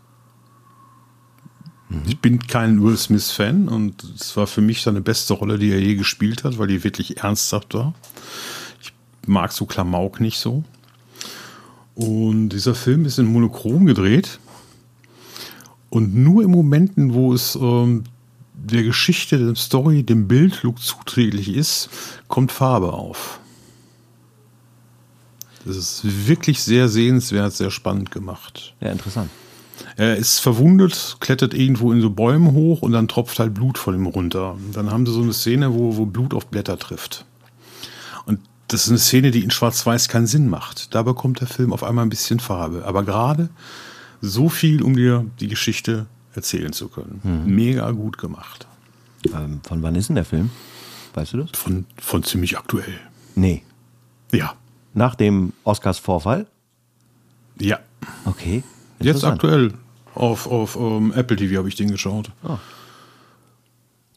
[1.89, 2.03] Mhm.
[2.05, 5.79] Ich bin kein Will Smith-Fan und es war für mich seine beste Rolle, die er
[5.79, 7.93] je gespielt hat, weil die wirklich ernsthaft war.
[9.29, 10.63] Mag so Klamauk nicht so.
[11.93, 14.39] Und dieser Film ist in Monochrom gedreht.
[15.89, 18.05] Und nur in Momenten, wo es ähm,
[18.53, 21.89] der Geschichte, der Story, dem Bildlook zuträglich ist,
[22.27, 23.39] kommt Farbe auf.
[25.65, 28.73] Das ist wirklich sehr sehenswert, sehr spannend gemacht.
[28.81, 29.29] Ja, interessant.
[29.95, 33.93] Er ist verwundet, klettert irgendwo in so Bäume hoch und dann tropft halt Blut von
[33.93, 34.57] ihm runter.
[34.73, 37.25] Dann haben sie so eine Szene, wo, wo Blut auf Blätter trifft.
[38.69, 40.93] Das ist eine Szene, die in Schwarz-Weiß keinen Sinn macht.
[40.93, 42.86] Da bekommt der Film auf einmal ein bisschen Farbe.
[42.86, 43.49] Aber gerade
[44.21, 46.05] so viel, um dir die Geschichte
[46.36, 47.19] erzählen zu können.
[47.23, 47.55] Mhm.
[47.55, 48.67] Mega gut gemacht.
[49.34, 50.51] Ähm, von wann ist denn der Film?
[51.15, 51.49] Weißt du das?
[51.53, 52.99] Von, von ziemlich aktuell.
[53.34, 53.63] Nee.
[54.32, 54.53] Ja.
[54.93, 56.45] Nach dem Oscars-Vorfall?
[57.60, 57.79] Ja.
[58.25, 58.63] Okay.
[58.99, 59.73] Jetzt aktuell.
[60.13, 62.32] Auf, auf um, ähm, Apple TV habe ich den geschaut.
[62.43, 62.58] Oh.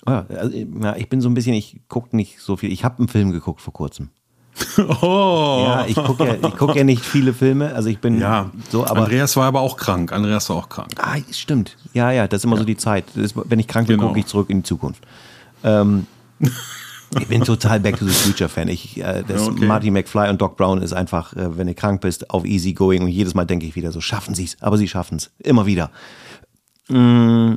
[0.04, 2.70] Oh ja, also, ja, ich bin so ein bisschen, ich gucke nicht so viel.
[2.70, 4.10] Ich habe einen Film geguckt vor kurzem.
[4.78, 5.64] Oh.
[5.66, 7.74] Ja, ich gucke ja, guck ja nicht viele Filme.
[7.74, 9.02] Also ich bin ja, so, aber.
[9.02, 10.12] Andreas war aber auch krank.
[10.12, 10.90] Andreas war auch krank.
[10.98, 11.76] Ah, stimmt.
[11.92, 12.60] Ja, ja, das ist immer ja.
[12.60, 13.04] so die Zeit.
[13.16, 14.08] Ist, wenn ich krank bin, genau.
[14.08, 15.02] gucke ich zurück in die Zukunft.
[15.64, 16.06] Ähm,
[17.18, 18.68] ich bin total Back to the Future Fan.
[18.68, 19.64] Ich, äh, das okay.
[19.64, 23.02] Marty McFly und Doc Brown ist einfach, äh, wenn du krank bist, auf easy going
[23.02, 25.30] und jedes Mal denke ich wieder so, schaffen sie es, aber sie schaffen es.
[25.38, 25.90] Immer wieder.
[26.88, 27.56] Mm,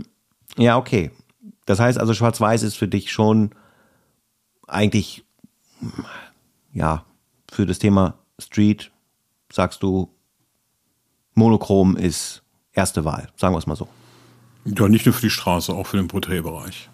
[0.58, 1.12] ja, okay.
[1.66, 3.52] Das heißt also, Schwarz-Weiß ist für dich schon
[4.68, 5.24] eigentlich
[6.76, 7.06] ja,
[7.50, 8.92] für das Thema Street
[9.52, 10.14] sagst du,
[11.34, 13.88] Monochrom ist erste Wahl, sagen wir es mal so.
[14.66, 16.90] Ja, nicht nur für die Straße, auch für den Porträtbereich.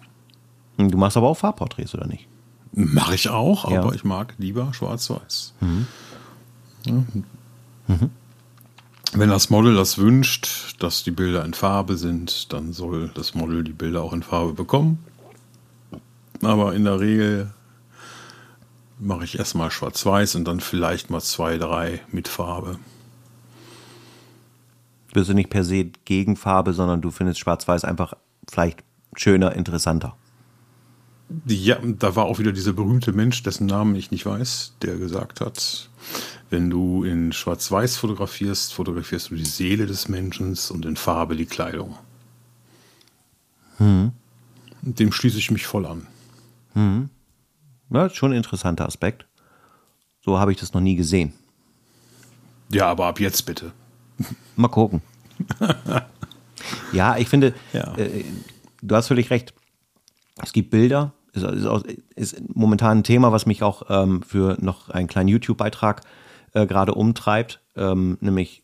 [0.78, 2.26] Du machst aber auch Farbporträts, oder nicht?
[2.72, 3.80] Mache ich auch, ja.
[3.80, 5.54] aber ich mag lieber schwarz-weiß.
[5.60, 5.86] Mhm.
[6.86, 6.92] Ja.
[7.88, 8.10] Mhm.
[9.14, 13.62] Wenn das Model das wünscht, dass die Bilder in Farbe sind, dann soll das Model
[13.62, 15.04] die Bilder auch in Farbe bekommen.
[16.42, 17.52] Aber in der Regel
[19.02, 22.78] mache ich erstmal schwarz-weiß und dann vielleicht mal zwei, drei mit Farbe.
[25.12, 28.14] Bist du nicht per se gegen Farbe, sondern du findest schwarz-weiß einfach
[28.48, 28.82] vielleicht
[29.14, 30.16] schöner, interessanter?
[31.46, 35.40] Ja, da war auch wieder dieser berühmte Mensch, dessen Namen ich nicht weiß, der gesagt
[35.40, 35.88] hat,
[36.50, 41.46] wenn du in Schwarz-Weiß fotografierst, fotografierst du die Seele des Menschen und in Farbe die
[41.46, 41.96] Kleidung.
[43.78, 44.12] Hm.
[44.82, 46.06] Dem schließe ich mich voll an.
[46.74, 47.08] Hm.
[47.92, 49.26] Ja, schon ein interessanter Aspekt.
[50.20, 51.32] So habe ich das noch nie gesehen.
[52.70, 53.72] Ja, aber ab jetzt bitte.
[54.56, 55.02] Mal gucken.
[56.92, 57.94] ja, ich finde, ja.
[57.96, 58.24] Äh,
[58.80, 59.52] du hast völlig recht.
[60.42, 61.82] Es gibt Bilder, ist, ist, auch,
[62.14, 66.02] ist momentan ein Thema, was mich auch ähm, für noch einen kleinen YouTube-Beitrag
[66.54, 68.62] äh, gerade umtreibt, ähm, nämlich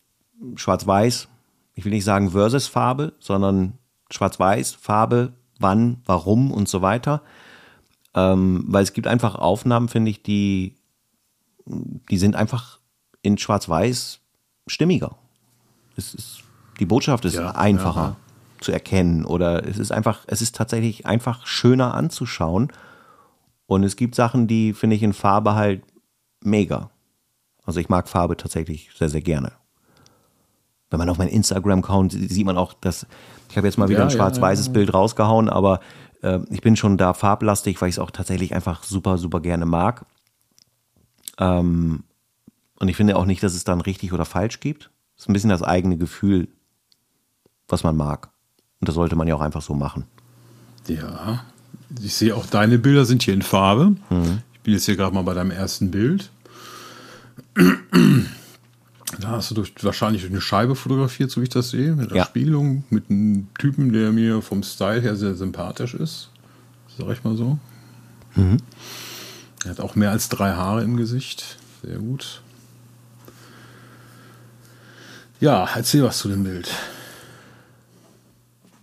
[0.55, 1.27] Schwarz-Weiß.
[1.75, 3.73] Ich will nicht sagen versus Farbe, sondern
[4.09, 7.21] Schwarz-Weiß, Farbe, wann, warum und so weiter.
[8.15, 10.75] Ähm, weil es gibt einfach Aufnahmen, finde ich, die,
[11.65, 12.79] die sind einfach
[13.21, 14.19] in Schwarz-Weiß
[14.67, 15.15] stimmiger.
[15.95, 16.43] Es ist,
[16.79, 18.15] die Botschaft ist ja, einfacher ja.
[18.61, 22.71] zu erkennen oder es ist einfach, es ist tatsächlich einfach schöner anzuschauen.
[23.65, 25.83] Und es gibt Sachen, die finde ich in Farbe halt
[26.43, 26.89] mega.
[27.65, 29.51] Also ich mag Farbe tatsächlich sehr, sehr gerne.
[30.89, 33.05] Wenn man auf meinen Instagram-Account sieht man auch, dass
[33.49, 35.79] ich habe jetzt mal wieder ein schwarz-weißes Bild rausgehauen, aber
[36.21, 39.65] äh, ich bin schon da farblastig, weil ich es auch tatsächlich einfach super, super gerne
[39.65, 40.05] mag.
[41.37, 42.03] Ähm,
[42.79, 44.89] und ich finde auch nicht, dass es dann richtig oder falsch gibt.
[45.15, 46.47] Es ist ein bisschen das eigene Gefühl,
[47.67, 48.29] was man mag.
[48.79, 50.05] Und das sollte man ja auch einfach so machen.
[50.87, 51.43] Ja,
[52.01, 53.95] ich sehe auch deine Bilder sind hier in Farbe.
[54.09, 54.41] Mhm.
[54.53, 56.29] Ich bin jetzt hier gerade mal bei deinem ersten Bild.
[59.29, 62.17] Hast du durch, wahrscheinlich durch eine Scheibe fotografiert, so wie ich das sehe, mit der
[62.17, 62.25] Ja.
[62.25, 66.29] Spiegelung, mit einem Typen, der mir vom Style her sehr sympathisch ist.
[66.97, 67.57] Sag ich mal so.
[69.63, 71.57] Er hat auch mehr als drei Haare im Gesicht.
[71.83, 72.41] Sehr gut.
[75.39, 76.69] Ja, erzähl was zu dem Bild.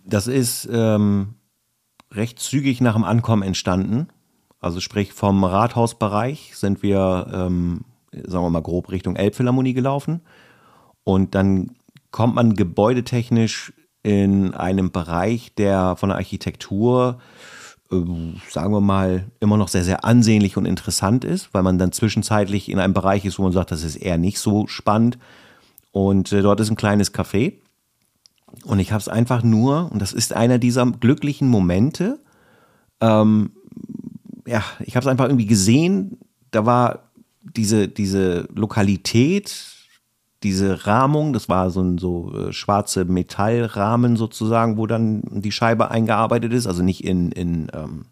[0.04, 1.35] Das ist ähm,
[2.12, 4.09] recht zügig nach dem Ankommen entstanden.
[4.61, 7.82] Also sprich vom Rathausbereich sind wir, ähm,
[8.26, 10.22] sagen wir mal grob Richtung Elbphilharmonie gelaufen.
[11.05, 11.76] Und dann
[12.11, 17.18] kommt man gebäudetechnisch in einem Bereich, der von der Architektur,
[17.90, 17.96] äh,
[18.48, 22.70] sagen wir mal, immer noch sehr, sehr ansehnlich und interessant ist, weil man dann zwischenzeitlich
[22.70, 25.18] in einem Bereich ist, wo man sagt, das ist eher nicht so spannend.
[25.92, 27.55] Und äh, dort ist ein kleines Café.
[28.64, 32.20] Und ich habe es einfach nur, und das ist einer dieser glücklichen Momente,
[33.00, 33.50] ähm,
[34.46, 36.18] ja, ich habe es einfach irgendwie gesehen,
[36.52, 37.06] da war
[37.54, 39.54] diese, diese Lokalität,
[40.42, 45.90] diese Rahmung, das war so ein so äh, schwarze Metallrahmen sozusagen, wo dann die Scheibe
[45.90, 48.06] eingearbeitet ist, also nicht in, in ähm,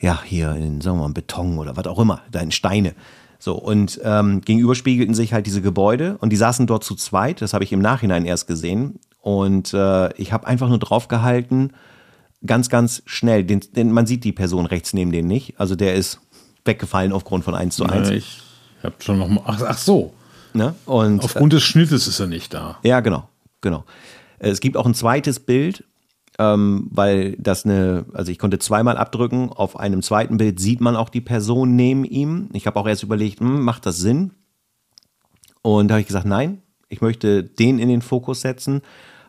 [0.00, 2.94] ja, hier in, sagen wir mal, Beton oder was auch immer, da in Steine.
[3.38, 7.42] So, und ähm, gegenüber spiegelten sich halt diese Gebäude und die saßen dort zu zweit,
[7.42, 8.98] das habe ich im Nachhinein erst gesehen.
[9.20, 11.72] Und äh, ich habe einfach nur drauf gehalten,
[12.46, 15.94] ganz, ganz schnell, den, den, man sieht die Person rechts neben dem nicht, also der
[15.94, 16.20] ist
[16.64, 18.10] weggefallen aufgrund von 1 zu 1.
[18.10, 18.42] Äh, Ich
[18.82, 19.42] habe schon noch mal.
[19.46, 20.14] Ach, ach so.
[20.52, 20.74] Ne?
[20.86, 22.78] Und Aufgrund des Schnittes ist er nicht da.
[22.84, 23.28] Ja, genau,
[23.60, 23.84] genau.
[24.38, 25.84] Es gibt auch ein zweites Bild,
[26.38, 29.50] ähm, weil das eine, also ich konnte zweimal abdrücken.
[29.50, 32.50] Auf einem zweiten Bild sieht man auch die Person neben ihm.
[32.52, 34.32] Ich habe auch erst überlegt, hm, macht das Sinn?
[35.62, 38.82] Und da habe ich gesagt, nein, ich möchte den in den Fokus setzen,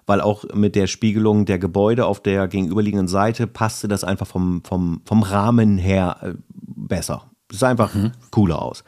[0.05, 4.63] weil auch mit der Spiegelung der Gebäude auf der gegenüberliegenden Seite passte das einfach vom,
[4.63, 7.29] vom, vom Rahmen her äh, besser.
[7.51, 7.95] Es sah einfach
[8.31, 8.83] cooler aus.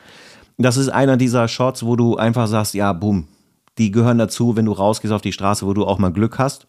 [0.58, 3.28] Das ist einer dieser Shots, wo du einfach sagst, ja, boom,
[3.78, 6.68] die gehören dazu, wenn du rausgehst auf die Straße, wo du auch mal Glück hast,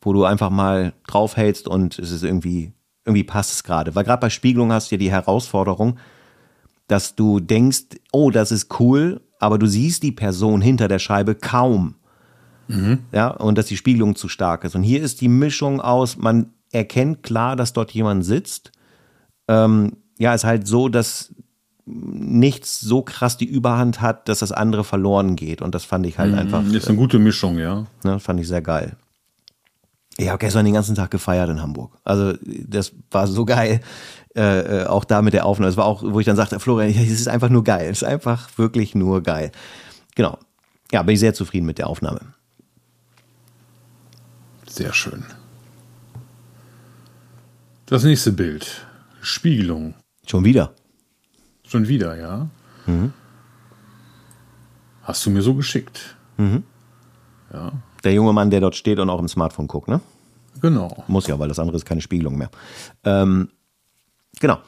[0.00, 2.72] wo du einfach mal draufhältst und es ist irgendwie,
[3.04, 3.94] irgendwie passt es gerade.
[3.94, 5.98] Weil gerade bei Spiegelung hast du ja die Herausforderung,
[6.86, 11.34] dass du denkst, oh, das ist cool, aber du siehst die Person hinter der Scheibe
[11.34, 11.96] kaum.
[13.12, 14.74] Ja, und dass die Spiegelung zu stark ist.
[14.74, 18.72] Und hier ist die Mischung aus, man erkennt klar, dass dort jemand sitzt.
[19.48, 21.34] Ähm, ja, ist halt so, dass
[21.86, 25.60] nichts so krass die Überhand hat, dass das andere verloren geht.
[25.60, 27.86] Und das fand ich halt einfach, Ist eine gute Mischung, ja.
[28.04, 28.96] ne, fand ich sehr geil.
[30.16, 31.98] Ich habe gestern den ganzen Tag gefeiert in Hamburg.
[32.04, 33.80] Also das war so geil.
[34.36, 35.70] Äh, äh, auch da mit der Aufnahme.
[35.70, 37.88] Es war auch, wo ich dann sagte, Florian, es ist einfach nur geil.
[37.90, 39.52] Es ist einfach wirklich nur geil.
[40.14, 40.38] Genau.
[40.92, 42.20] Ja, bin ich sehr zufrieden mit der Aufnahme.
[44.74, 45.22] Sehr schön.
[47.86, 48.84] Das nächste Bild.
[49.20, 49.94] Spiegelung.
[50.26, 50.74] Schon wieder.
[51.64, 52.48] Schon wieder, ja.
[55.04, 56.16] Hast du mir so geschickt.
[57.52, 60.00] Ja, Der junge Mann, der dort steht und auch im Smartphone guckt, ne?
[60.60, 61.04] genau.
[61.06, 62.50] Muss ja, weil das andere ist keine Spiegelung mehr.
[63.04, 63.50] Ähm,
[64.40, 64.58] genau.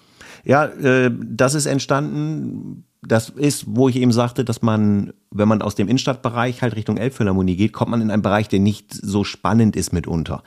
[0.44, 2.84] Ja, äh, das ist entstanden.
[3.06, 6.96] Das ist, wo ich eben sagte, dass man, wenn man aus dem Innenstadtbereich halt Richtung
[6.96, 10.42] Elbphilharmonie geht, kommt man in einen Bereich, der nicht so spannend ist mitunter.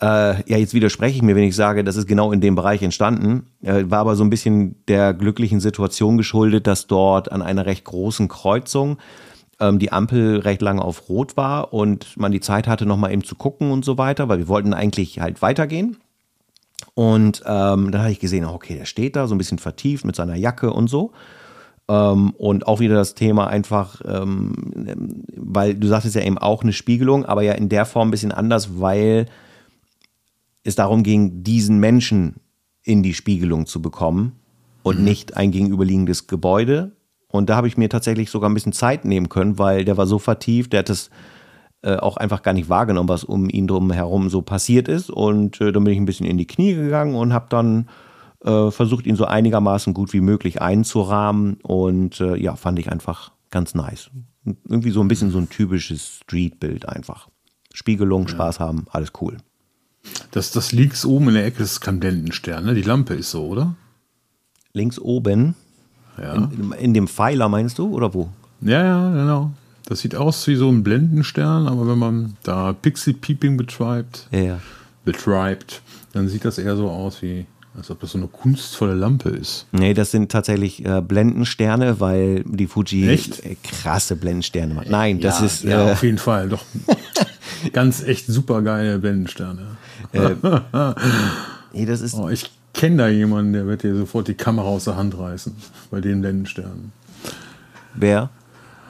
[0.00, 2.82] Äh, ja, jetzt widerspreche ich mir, wenn ich sage, das ist genau in dem Bereich
[2.82, 3.46] entstanden.
[3.62, 7.84] Äh, war aber so ein bisschen der glücklichen Situation geschuldet, dass dort an einer recht
[7.84, 8.98] großen Kreuzung
[9.60, 13.22] ähm, die Ampel recht lange auf Rot war und man die Zeit hatte, nochmal eben
[13.22, 15.96] zu gucken und so weiter, weil wir wollten eigentlich halt weitergehen.
[16.94, 20.16] Und ähm, dann habe ich gesehen, okay, der steht da so ein bisschen vertieft mit
[20.16, 21.12] seiner Jacke und so.
[21.88, 26.72] Ähm, und auch wieder das Thema einfach, ähm, weil du sagtest ja eben auch eine
[26.72, 29.26] Spiegelung, aber ja in der Form ein bisschen anders, weil
[30.64, 32.36] es darum ging, diesen Menschen
[32.84, 34.32] in die Spiegelung zu bekommen
[34.82, 36.92] und nicht ein gegenüberliegendes Gebäude.
[37.28, 40.06] Und da habe ich mir tatsächlich sogar ein bisschen Zeit nehmen können, weil der war
[40.06, 41.10] so vertieft, der hat es
[41.82, 45.10] äh, auch einfach gar nicht wahrgenommen, was um ihn drum herum so passiert ist.
[45.10, 47.88] Und äh, dann bin ich ein bisschen in die Knie gegangen und habe dann
[48.44, 51.54] äh, versucht, ihn so einigermaßen gut wie möglich einzurahmen.
[51.62, 54.10] Und äh, ja, fand ich einfach ganz nice.
[54.44, 57.28] Irgendwie so ein bisschen so ein typisches Streetbild einfach.
[57.72, 59.36] Spiegelung, Spaß haben, alles cool.
[60.32, 62.74] Das, das links oben in der Ecke ist kein Blendenstern, ne?
[62.74, 63.76] Die Lampe ist so, oder?
[64.72, 65.54] Links oben,
[66.20, 66.34] Ja.
[66.34, 68.28] in, in dem Pfeiler meinst du, oder wo?
[68.60, 69.52] Ja, ja, genau.
[69.86, 74.58] Das sieht aus wie so ein Blendenstern, aber wenn man da Pixel Peeping betreibt, ja.
[75.04, 79.30] betreibt, dann sieht das eher so aus wie, als ob das so eine kunstvolle Lampe
[79.30, 79.66] ist.
[79.72, 83.44] Nee, das sind tatsächlich äh, Blendensterne, weil die Fuji Echt?
[83.44, 84.90] äh, krasse Blendensterne macht.
[84.90, 86.64] Nein, das ja, ist ja, äh, auf jeden Fall, doch.
[87.72, 89.76] Ganz echt super geile Blendensterne.
[91.72, 94.84] nee, das ist Oh, ich kenne da jemanden, der wird dir sofort die Kamera aus
[94.84, 95.54] der Hand reißen
[95.90, 96.92] bei den Blendensternen.
[97.94, 98.30] wer?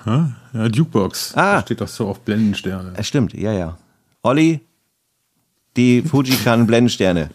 [0.04, 0.32] Ja,
[0.72, 1.34] Jukebox.
[1.36, 1.56] Ah.
[1.56, 2.92] Da steht doch so auf Blendensterne.
[2.96, 3.78] Es stimmt, ja, ja.
[4.22, 4.60] Olli,
[5.76, 7.30] die Fuji kann Blendensterne.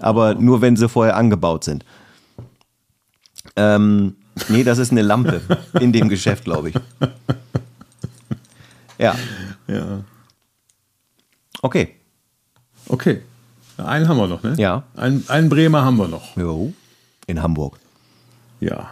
[0.00, 1.84] Aber nur, wenn sie vorher angebaut sind.
[3.56, 4.16] Ähm,
[4.48, 5.40] nee, das ist eine Lampe
[5.80, 6.74] in dem Geschäft, glaube ich.
[8.98, 9.16] Ja,
[9.66, 10.04] Ja.
[11.62, 11.96] okay.
[12.88, 13.22] Okay.
[13.78, 14.54] Einen haben wir noch, ne?
[14.58, 14.82] Ja.
[14.96, 16.36] Einen, einen Bremer haben wir noch.
[16.36, 16.72] Jo.
[17.26, 17.78] In Hamburg.
[18.60, 18.90] Ja.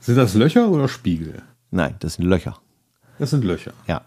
[0.00, 1.42] Sind das Löcher oder Spiegel?
[1.70, 2.58] Nein, das sind Löcher.
[3.18, 3.72] Das sind Löcher.
[3.86, 4.00] Ja.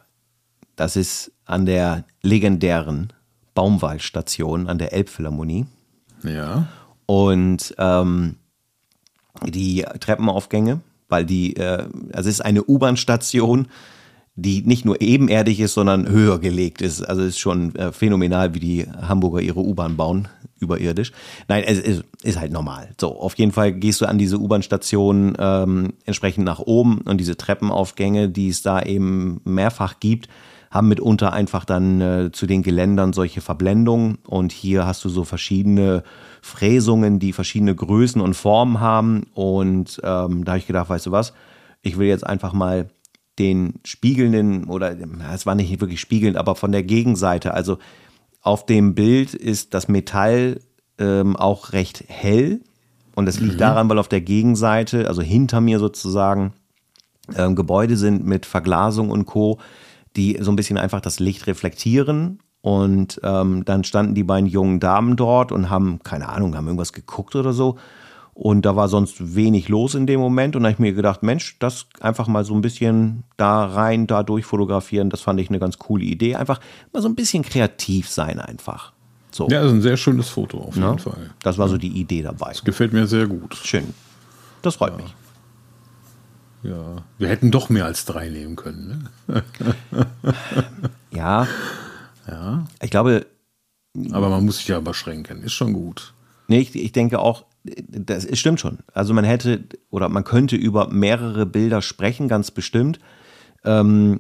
[0.76, 3.14] Das ist an der legendären
[3.56, 5.66] Baumwallstation an der Elbphilharmonie.
[6.24, 6.68] Ja.
[7.08, 8.36] Und ähm,
[9.44, 13.68] die Treppenaufgänge, weil die, äh, also es ist eine U-Bahn-Station,
[14.36, 17.02] die nicht nur ebenerdig ist, sondern höher gelegt ist.
[17.02, 20.28] Also es ist schon äh, phänomenal, wie die Hamburger ihre U-Bahn bauen,
[20.60, 21.14] überirdisch.
[21.48, 22.90] Nein, es ist, ist halt normal.
[23.00, 27.38] So, auf jeden Fall gehst du an diese U-Bahn-Station ähm, entsprechend nach oben und diese
[27.38, 30.28] Treppenaufgänge, die es da eben mehrfach gibt,
[30.76, 34.18] haben mitunter einfach dann äh, zu den Geländern solche Verblendungen.
[34.28, 36.04] Und hier hast du so verschiedene
[36.42, 39.28] Fräsungen, die verschiedene Größen und Formen haben.
[39.34, 41.34] Und ähm, da habe ich gedacht, weißt du was,
[41.82, 42.90] ich will jetzt einfach mal
[43.40, 44.96] den spiegelnden oder
[45.34, 47.78] es war nicht wirklich spiegelnd, aber von der Gegenseite, also
[48.42, 50.60] auf dem Bild ist das Metall
[50.98, 52.60] ähm, auch recht hell.
[53.16, 56.52] Und das liegt daran, weil auf der Gegenseite, also hinter mir sozusagen,
[57.38, 59.58] ähm, Gebäude sind mit Verglasung und Co.,
[60.16, 62.40] die so ein bisschen einfach das Licht reflektieren.
[62.62, 66.94] Und ähm, dann standen die beiden jungen Damen dort und haben, keine Ahnung, haben irgendwas
[66.94, 67.78] geguckt oder so.
[68.34, 70.56] Und da war sonst wenig los in dem Moment.
[70.56, 74.08] Und da habe ich mir gedacht, Mensch, das einfach mal so ein bisschen da rein,
[74.08, 76.36] da durchfotografieren, das fand ich eine ganz coole Idee.
[76.36, 76.60] Einfach
[76.92, 78.92] mal so ein bisschen kreativ sein einfach.
[79.32, 80.98] So, Ja, das ist ein sehr schönes Foto auf jeden ne?
[80.98, 81.30] Fall.
[81.44, 82.54] Das war so die Idee dabei.
[82.64, 83.56] Gefällt mir sehr gut.
[83.64, 83.94] Schön.
[84.62, 85.14] Das freut mich.
[86.68, 87.04] Ja.
[87.18, 89.10] Wir hätten doch mehr als drei nehmen können.
[89.28, 89.44] Ne?
[91.12, 91.48] Ja,
[92.28, 92.66] Ja.
[92.82, 93.26] ich glaube,
[94.12, 95.44] Aber man muss sich ja beschränken.
[95.44, 96.14] Ist schon gut.
[96.48, 98.80] Nee, ich, ich denke auch, das es stimmt schon.
[98.94, 103.00] Also man hätte oder man könnte über mehrere Bilder sprechen, ganz bestimmt.
[103.64, 104.20] Ähm,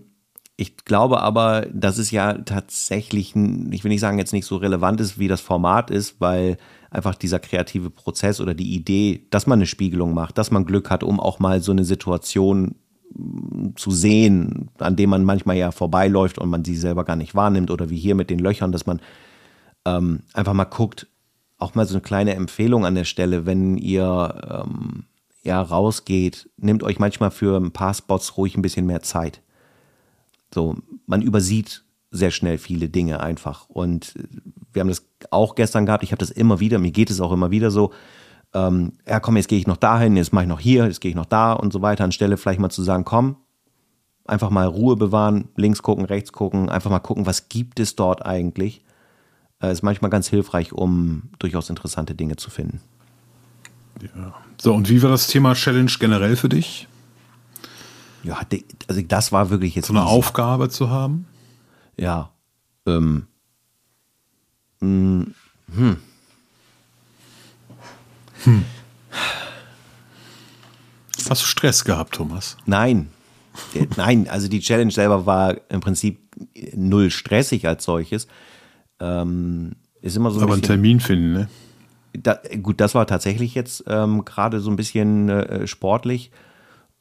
[0.57, 5.01] ich glaube aber, dass es ja tatsächlich, ich will nicht sagen, jetzt nicht so relevant
[5.01, 6.57] ist, wie das Format ist, weil
[6.95, 10.89] einfach dieser kreative Prozess oder die Idee, dass man eine Spiegelung macht, dass man Glück
[10.89, 12.75] hat, um auch mal so eine Situation
[13.13, 17.35] mm, zu sehen, an dem man manchmal ja vorbeiläuft und man sie selber gar nicht
[17.35, 19.01] wahrnimmt oder wie hier mit den Löchern, dass man
[19.85, 21.07] ähm, einfach mal guckt,
[21.57, 25.05] auch mal so eine kleine Empfehlung an der Stelle, wenn ihr ähm,
[25.43, 29.41] ja rausgeht, nehmt euch manchmal für ein paar Spots ruhig ein bisschen mehr Zeit.
[30.53, 33.69] So, man übersieht sehr schnell viele Dinge einfach.
[33.69, 34.13] Und
[34.71, 37.31] wir haben das auch gestern gehabt, ich habe das immer wieder, mir geht es auch
[37.31, 37.91] immer wieder so,
[38.53, 41.09] ähm, ja komm, jetzt gehe ich noch dahin, jetzt mache ich noch hier, jetzt gehe
[41.09, 43.37] ich noch da und so weiter, anstelle vielleicht mal zu sagen, komm,
[44.25, 48.25] einfach mal Ruhe bewahren, links gucken, rechts gucken, einfach mal gucken, was gibt es dort
[48.25, 48.81] eigentlich.
[49.61, 52.81] Äh, ist manchmal ganz hilfreich, um durchaus interessante Dinge zu finden.
[54.61, 56.87] So, und wie war das Thema Challenge generell für dich?
[58.23, 58.39] Ja,
[58.87, 60.11] also das war wirklich jetzt So eine easy.
[60.11, 61.27] Aufgabe zu haben?
[61.97, 62.31] Ja.
[62.85, 63.27] Ähm,
[71.29, 72.57] Hast du Stress gehabt, Thomas?
[72.65, 73.09] nein.
[73.73, 76.19] Äh, Nein, also die Challenge selber war im Prinzip
[76.75, 78.27] null stressig als solches.
[78.99, 81.49] Ähm, ist immer so ein Aber einen bisschen, Termin finden, ne?
[82.13, 86.31] da, gut, das war tatsächlich jetzt ähm, gerade so ein bisschen äh, sportlich,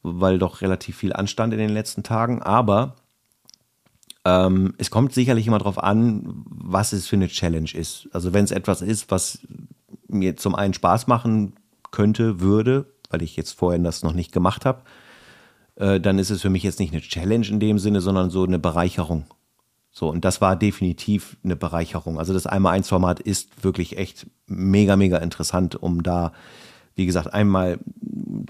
[0.03, 2.41] weil doch relativ viel anstand in den letzten Tagen.
[2.41, 2.95] Aber
[4.25, 8.09] ähm, es kommt sicherlich immer darauf an, was es für eine Challenge ist.
[8.13, 9.41] Also wenn es etwas ist, was
[10.09, 11.55] mir zum einen Spaß machen
[11.91, 14.83] könnte, würde, weil ich jetzt vorhin das noch nicht gemacht habe,
[15.77, 18.45] äh, dann ist es für mich jetzt nicht eine Challenge in dem Sinne, sondern so
[18.45, 19.25] eine Bereicherung.
[19.91, 22.19] So, und das war definitiv eine Bereicherung.
[22.19, 26.33] Also das Einmal-Eins-Format ist wirklich echt mega, mega interessant, um da,
[26.97, 27.79] wie gesagt, einmal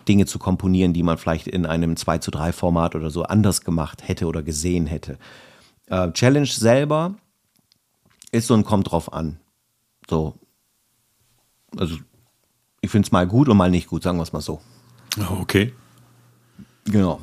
[0.08, 3.60] Dinge zu komponieren, die man vielleicht in einem 2 zu 3 Format oder so anders
[3.60, 5.18] gemacht hätte oder gesehen hätte.
[5.86, 7.14] Äh, Challenge selber
[8.32, 9.38] ist so ein kommt drauf an.
[10.08, 10.34] So.
[11.76, 11.96] Also,
[12.80, 14.60] ich finde es mal gut und mal nicht gut, sagen wir es mal so.
[15.18, 15.72] Oh, Okay.
[16.86, 17.20] Genau.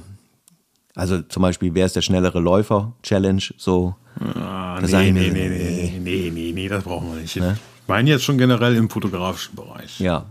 [0.95, 2.93] Also zum Beispiel, wer ist der schnellere Läufer?
[3.03, 3.95] Challenge, so.
[4.35, 7.37] Ah, nee, nee, nee, nee, nee, nee, nee, das brauchen wir nicht.
[7.37, 7.43] Ich
[7.87, 9.99] meine jetzt schon generell im fotografischen Bereich.
[9.99, 10.25] Ja.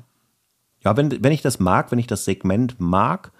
[0.84, 3.32] Ja, wenn, wenn ich das mag, wenn ich das Segment mag,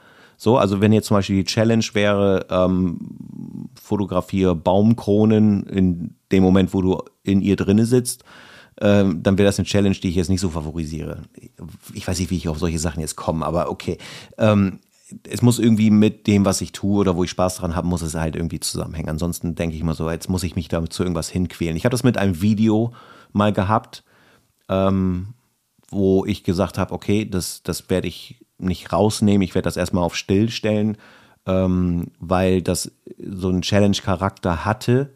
[0.42, 6.72] so, also wenn jetzt zum Beispiel die Challenge wäre, ähm, fotografiere Baumkronen in dem Moment,
[6.72, 8.24] wo du in ihr drinne sitzt,
[8.80, 11.24] ähm, dann wäre das eine Challenge, die ich jetzt nicht so favorisiere.
[11.92, 13.98] Ich weiß nicht, wie ich auf solche Sachen jetzt komme, aber okay.
[14.38, 14.78] Ähm,
[15.28, 18.00] es muss irgendwie mit dem, was ich tue oder wo ich Spaß dran habe, muss
[18.00, 19.10] es halt irgendwie zusammenhängen.
[19.10, 21.76] Ansonsten denke ich mal so, jetzt muss ich mich damit zu irgendwas hinquälen.
[21.76, 22.94] Ich habe das mit einem Video
[23.34, 24.04] mal gehabt,
[24.70, 25.34] ähm,
[25.90, 30.04] wo ich gesagt habe, okay, das, das werde ich nicht rausnehmen, ich werde das erstmal
[30.04, 30.96] auf Still stellen,
[31.46, 35.10] ähm, weil das so einen Challenge-Charakter hatte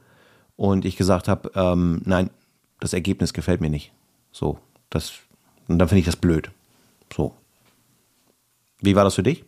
[0.57, 2.31] und ich gesagt habe, ähm, nein,
[2.81, 3.93] das Ergebnis gefällt mir nicht.
[4.33, 4.59] So,
[4.91, 5.13] das,
[5.69, 6.51] und dann finde ich das blöd.
[7.15, 7.35] So.
[8.81, 9.45] Wie war das für dich?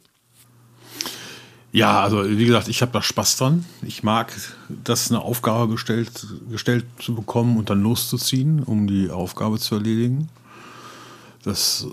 [1.73, 3.67] Ja, also wie gesagt, ich habe da Spaß dran.
[3.83, 4.33] Ich mag
[4.69, 10.31] das eine Aufgabe gestellt, gestellt zu bekommen und dann loszuziehen, um die Aufgabe zu erledigen.
[11.47, 11.87] Das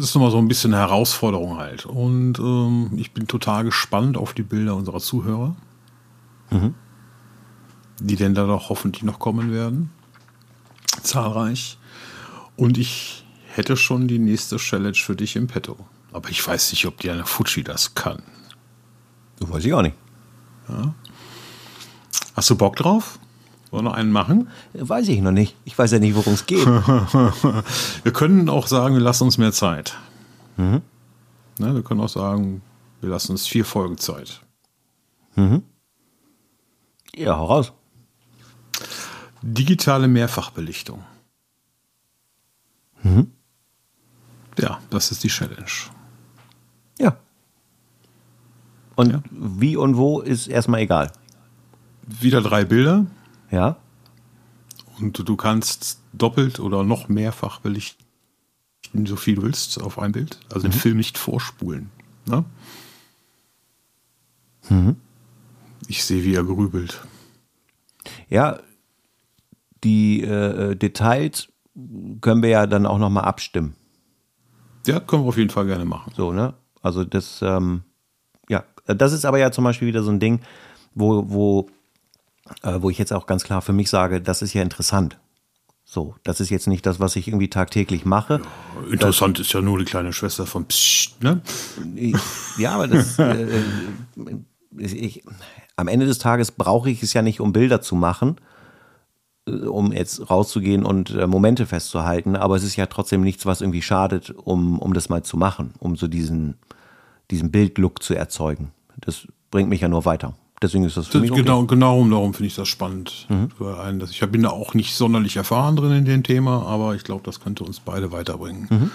[0.00, 1.86] ist nochmal so ein bisschen eine Herausforderung halt.
[1.86, 5.54] Und ähm, ich bin total gespannt auf die Bilder unserer Zuhörer,
[6.50, 6.74] mhm.
[8.00, 9.92] die denn da doch hoffentlich noch kommen werden.
[11.04, 11.78] Zahlreich.
[12.56, 15.76] Und ich hätte schon die nächste Challenge für dich im Petto.
[16.12, 18.24] Aber ich weiß nicht, ob Diana Fuji das kann.
[19.38, 19.94] Das weiß ich auch nicht.
[20.68, 20.94] Ja.
[22.34, 23.20] Hast du Bock drauf?
[23.76, 24.48] Wollen wir noch einen machen?
[24.72, 25.54] Weiß ich noch nicht.
[25.66, 26.64] Ich weiß ja nicht, worum es geht.
[28.04, 29.98] wir können auch sagen, wir lassen uns mehr Zeit.
[30.56, 30.80] Mhm.
[31.58, 32.62] Ne, wir können auch sagen,
[33.02, 34.40] wir lassen uns vier Folgen Zeit.
[35.34, 35.62] Mhm.
[37.14, 37.74] Ja, hau raus.
[39.42, 41.04] Digitale Mehrfachbelichtung.
[43.02, 43.30] Mhm.
[44.58, 45.66] Ja, das ist die Challenge.
[46.98, 47.14] Ja.
[48.94, 49.22] Und ja.
[49.30, 51.12] wie und wo ist erstmal egal.
[52.06, 53.04] Wieder drei Bilder.
[53.50, 53.76] Ja.
[54.98, 58.04] Und du kannst doppelt oder noch mehrfach belichten,
[59.04, 60.38] so viel du willst, auf ein Bild.
[60.48, 60.72] Also mhm.
[60.72, 61.90] den Film nicht vorspulen.
[62.26, 62.44] Ne?
[64.68, 64.96] Mhm.
[65.88, 67.06] Ich sehe, wie er grübelt.
[68.28, 68.60] Ja,
[69.84, 71.48] die äh, Details
[72.20, 73.74] können wir ja dann auch nochmal abstimmen.
[74.86, 76.12] Ja, können wir auf jeden Fall gerne machen.
[76.16, 76.54] So, ne?
[76.80, 77.82] Also das, ähm,
[78.48, 80.40] ja, das ist aber ja zum Beispiel wieder so ein Ding,
[80.94, 81.68] wo, wo,
[82.62, 85.18] äh, wo ich jetzt auch ganz klar für mich sage, das ist ja interessant.
[85.88, 88.40] So, das ist jetzt nicht das, was ich irgendwie tagtäglich mache.
[88.74, 91.40] Ja, interessant das, ist ja nur die kleine Schwester von Psst, ne?
[92.58, 93.60] Ja, aber das, äh, äh,
[94.76, 95.22] ich,
[95.76, 98.36] am Ende des Tages brauche ich es ja nicht, um Bilder zu machen,
[99.46, 103.82] um jetzt rauszugehen und äh, Momente festzuhalten, aber es ist ja trotzdem nichts, was irgendwie
[103.82, 106.56] schadet, um, um das mal zu machen, um so diesen,
[107.30, 108.72] diesen Bildlook zu erzeugen.
[108.96, 110.34] Das bringt mich ja nur weiter.
[110.62, 111.42] Deswegen ist das für das mich okay.
[111.42, 113.26] Genau, genau darum finde ich das spannend.
[113.28, 113.50] Mhm.
[113.78, 117.22] Einen, ich bin da auch nicht sonderlich erfahren drin in dem Thema, aber ich glaube,
[117.24, 118.66] das könnte uns beide weiterbringen.
[118.70, 118.90] Mhm.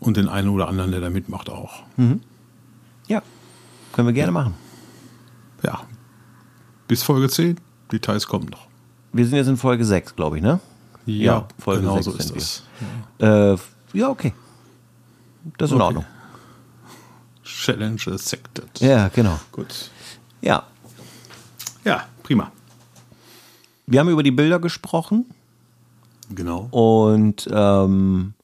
[0.00, 1.82] Und den einen oder anderen, der da mitmacht, auch.
[1.96, 2.20] Mhm.
[3.08, 3.22] Ja,
[3.92, 4.54] können wir gerne machen.
[5.62, 5.80] Ja.
[6.88, 7.58] Bis Folge 10.
[7.90, 8.66] Details kommen noch
[9.14, 10.60] wir sind jetzt in Folge 6, glaube ich, ne?
[11.06, 12.62] Ja, ja Folge genau 6 so ist das.
[13.20, 13.52] Ja.
[13.52, 13.58] Äh,
[13.92, 14.34] ja, okay.
[15.56, 15.76] Das ist okay.
[15.76, 16.04] in Ordnung.
[17.44, 18.80] Challenge accepted.
[18.80, 19.38] Ja, genau.
[19.52, 19.90] Gut.
[20.44, 20.62] Ja.
[21.84, 22.52] Ja, prima.
[23.86, 25.26] Wir haben über die Bilder gesprochen.
[26.30, 26.68] Genau.
[26.70, 28.34] Und ähm,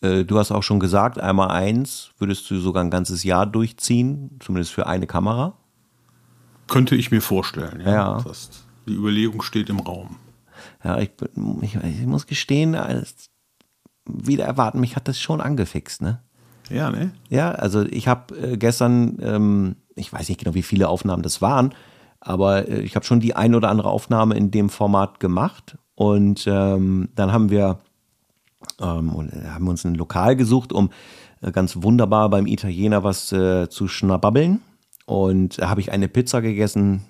[0.00, 4.38] äh, du hast auch schon gesagt, einmal eins würdest du sogar ein ganzes Jahr durchziehen,
[4.40, 5.54] zumindest für eine Kamera.
[6.66, 7.92] Könnte ich mir vorstellen, ja.
[7.92, 8.22] ja.
[8.22, 10.16] Das die Überlegung steht im Raum.
[10.82, 11.10] Ja, ich,
[11.62, 13.30] ich, ich muss gestehen, als
[14.06, 16.22] wieder erwarten, mich hat das schon angefixt, ne?
[16.70, 17.12] Ja, ne?
[17.28, 21.42] Ja, also ich habe äh, gestern, ähm, ich weiß nicht genau, wie viele Aufnahmen das
[21.42, 21.74] waren,
[22.20, 26.46] aber äh, ich habe schon die ein oder andere Aufnahme in dem Format gemacht und
[26.46, 27.78] ähm, dann haben wir
[28.80, 30.90] ähm, haben uns ein Lokal gesucht, um
[31.42, 34.60] äh, ganz wunderbar beim Italiener was äh, zu schnababbeln
[35.10, 37.02] und da habe ich eine Pizza gegessen,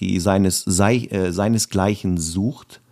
[0.00, 2.82] die seines, sei, äh, seinesgleichen sucht.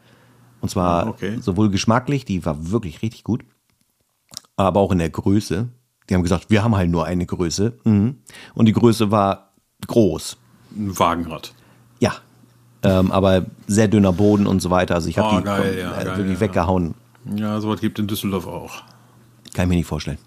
[0.63, 1.39] Und zwar okay.
[1.43, 3.45] sowohl geschmacklich, die war wirklich richtig gut,
[4.57, 5.69] aber auch in der Größe.
[6.09, 7.73] Die haben gesagt, wir haben halt nur eine Größe.
[7.85, 8.17] Mhm.
[8.55, 9.51] Und die Größe war
[9.87, 10.37] groß.
[10.77, 11.53] Ein Wagenrad.
[11.99, 12.15] Ja.
[12.83, 14.95] Ähm, aber sehr dünner Boden und so weiter.
[14.95, 16.41] Also ich habe oh, die geil, ja, äh, geil, wirklich ja.
[16.41, 16.95] weggehauen.
[17.35, 18.83] Ja, sowas gibt in Düsseldorf auch.
[19.55, 20.19] Kann ich mir nicht vorstellen.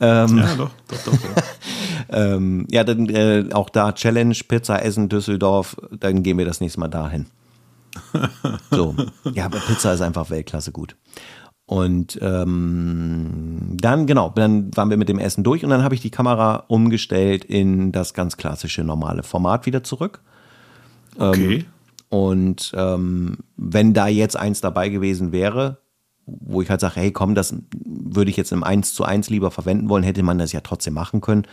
[0.00, 1.12] Ähm, ja, doch, doch, doch.
[1.12, 1.44] Ja,
[2.34, 6.80] ähm, ja dann äh, auch da Challenge, Pizza essen, Düsseldorf, dann gehen wir das nächste
[6.80, 7.26] Mal dahin.
[8.70, 8.96] so,
[9.34, 10.96] ja, aber Pizza ist einfach Weltklasse gut.
[11.68, 16.00] Und ähm, dann, genau, dann waren wir mit dem Essen durch und dann habe ich
[16.00, 20.22] die Kamera umgestellt in das ganz klassische normale Format wieder zurück.
[21.18, 21.56] Okay.
[21.56, 21.64] Ähm,
[22.08, 25.82] und ähm, wenn da jetzt eins dabei gewesen wäre,
[26.24, 27.54] wo ich halt sage, hey komm, das
[27.84, 30.94] würde ich jetzt im 1 zu 1 lieber verwenden wollen, hätte man das ja trotzdem
[30.94, 31.46] machen können.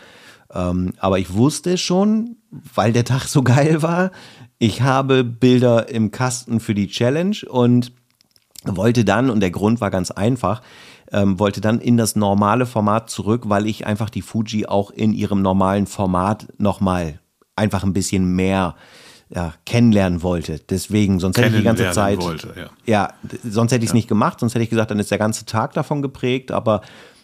[0.54, 2.38] Ähm, aber ich wusste schon,
[2.74, 4.12] weil der Tag so geil war,
[4.60, 7.92] ich habe Bilder im Kasten für die Challenge und
[8.68, 10.62] wollte dann, und der Grund war ganz einfach,
[11.12, 15.14] ähm, wollte dann in das normale Format zurück, weil ich einfach die Fuji auch in
[15.14, 17.20] ihrem normalen Format nochmal
[17.56, 18.76] einfach ein bisschen mehr
[19.30, 20.60] ja, kennenlernen wollte.
[20.70, 22.22] Deswegen, sonst hätte ich die ganze Zeit.
[22.22, 22.70] Wollte, ja.
[22.86, 23.14] ja
[23.44, 23.98] sonst hätte ich es ja.
[23.98, 26.82] nicht gemacht, sonst hätte ich gesagt, dann ist der ganze Tag davon geprägt, aber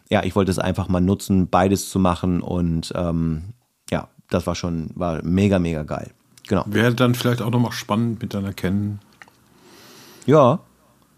[0.10, 3.54] ja, ich wollte es einfach mal nutzen, beides zu machen und ähm,
[3.90, 6.12] ja, das war schon, war mega, mega geil.
[6.48, 6.64] Genau.
[6.66, 9.00] Wäre dann vielleicht auch nochmal spannend mit deiner Kennen.
[10.26, 10.60] Ja.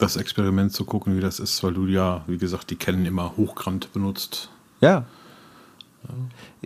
[0.04, 3.36] Das Experiment zu gucken, wie das ist, weil du ja, wie gesagt, die Kennen immer
[3.38, 4.50] hochkant benutzt.
[4.82, 5.06] Ja.
[6.08, 6.16] ja.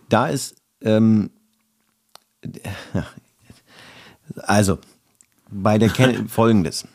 [0.09, 1.29] Da ist, ähm,
[4.43, 4.79] also,
[5.49, 6.87] bei der Canon folgendes.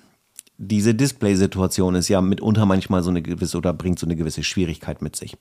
[0.58, 5.02] Diese Display-Situation ist ja mitunter manchmal so eine gewisse oder bringt so eine gewisse Schwierigkeit
[5.02, 5.36] mit sich.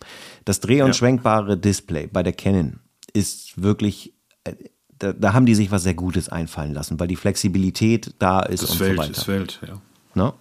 [0.45, 0.93] Das dreh- und ja.
[0.93, 2.79] schwenkbare Display bei der Canon
[3.13, 4.13] ist wirklich,
[4.45, 4.55] äh,
[4.97, 8.63] da, da, haben die sich was sehr Gutes einfallen lassen, weil die Flexibilität da ist
[8.63, 9.13] das und Feld, so weiter.
[9.13, 9.81] Das Feld, ja.
[10.15, 10.33] No?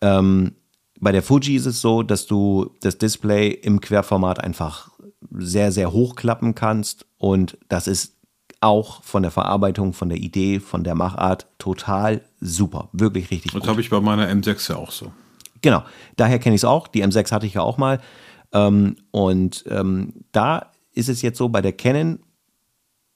[0.00, 0.52] Ähm,
[0.98, 4.90] bei der Fuji ist es so, dass du das Display im Querformat einfach
[5.30, 8.16] sehr, sehr hochklappen kannst und das ist
[8.60, 12.88] auch von der Verarbeitung, von der Idee, von der Machart total super.
[12.92, 13.62] Wirklich richtig das gut.
[13.62, 15.12] Das habe ich bei meiner M6 ja auch so.
[15.62, 15.84] Genau,
[16.16, 16.88] daher kenne ich es auch.
[16.88, 18.00] Die M6 hatte ich ja auch mal.
[18.52, 22.20] Ähm, und ähm, da ist es jetzt so bei der Canon,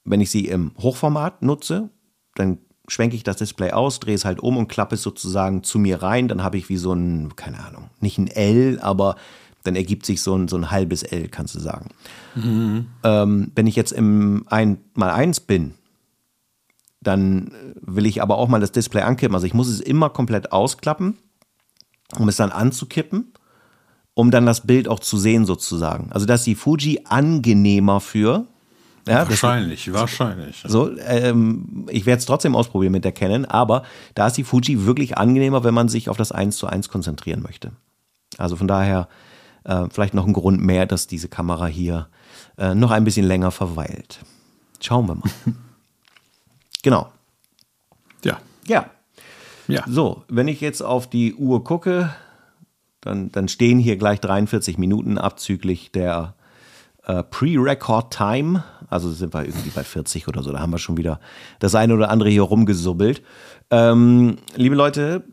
[0.05, 1.91] wenn ich sie im Hochformat nutze,
[2.35, 2.59] dann
[2.91, 6.03] schwenke ich das Display aus, drehe es halt um und klappe es sozusagen zu mir
[6.03, 6.29] rein.
[6.29, 9.17] Dann habe ich wie so ein, keine Ahnung, nicht ein L, aber
[9.63, 11.91] dann ergibt sich so ein, so ein halbes L, kannst du sagen.
[12.35, 12.87] Mhm.
[13.05, 15.75] Ähm, wenn ich jetzt im 1 mal 1 bin,
[17.01, 19.35] dann will ich aber auch mal das Display ankippen.
[19.35, 21.17] Also ich muss es immer komplett ausklappen,
[22.19, 23.33] um es dann anzukippen,
[24.15, 26.11] um dann das Bild auch zu sehen sozusagen.
[26.13, 28.47] Also da ist die Fuji angenehmer für.
[29.07, 30.63] Ja, wahrscheinlich, das, wahrscheinlich.
[30.67, 33.83] So, ähm, ich werde es trotzdem ausprobieren mit der Canon, aber
[34.15, 37.43] da ist die Fuji wirklich angenehmer, wenn man sich auf das 1 zu 1 konzentrieren
[37.43, 37.73] möchte.
[38.39, 39.09] Also von daher
[39.65, 42.09] äh, vielleicht noch ein Grund mehr, dass diese Kamera hier
[42.59, 44.21] äh, noch ein bisschen länger verweilt.
[44.81, 45.31] Schauen wir mal.
[46.83, 47.11] genau.
[48.25, 48.39] Ja.
[48.67, 48.91] Ja.
[49.67, 49.85] Ja.
[49.87, 52.15] So, wenn ich jetzt auf die Uhr gucke,
[53.01, 56.35] dann, dann stehen hier gleich 43 Minuten abzüglich der
[57.05, 58.65] äh, Pre-Record-Time.
[58.89, 60.53] Also sind wir irgendwie bei 40 oder so.
[60.53, 61.21] Da haben wir schon wieder
[61.59, 63.23] das eine oder andere hier rumgesubbelt.
[63.71, 65.25] Ähm, liebe Leute,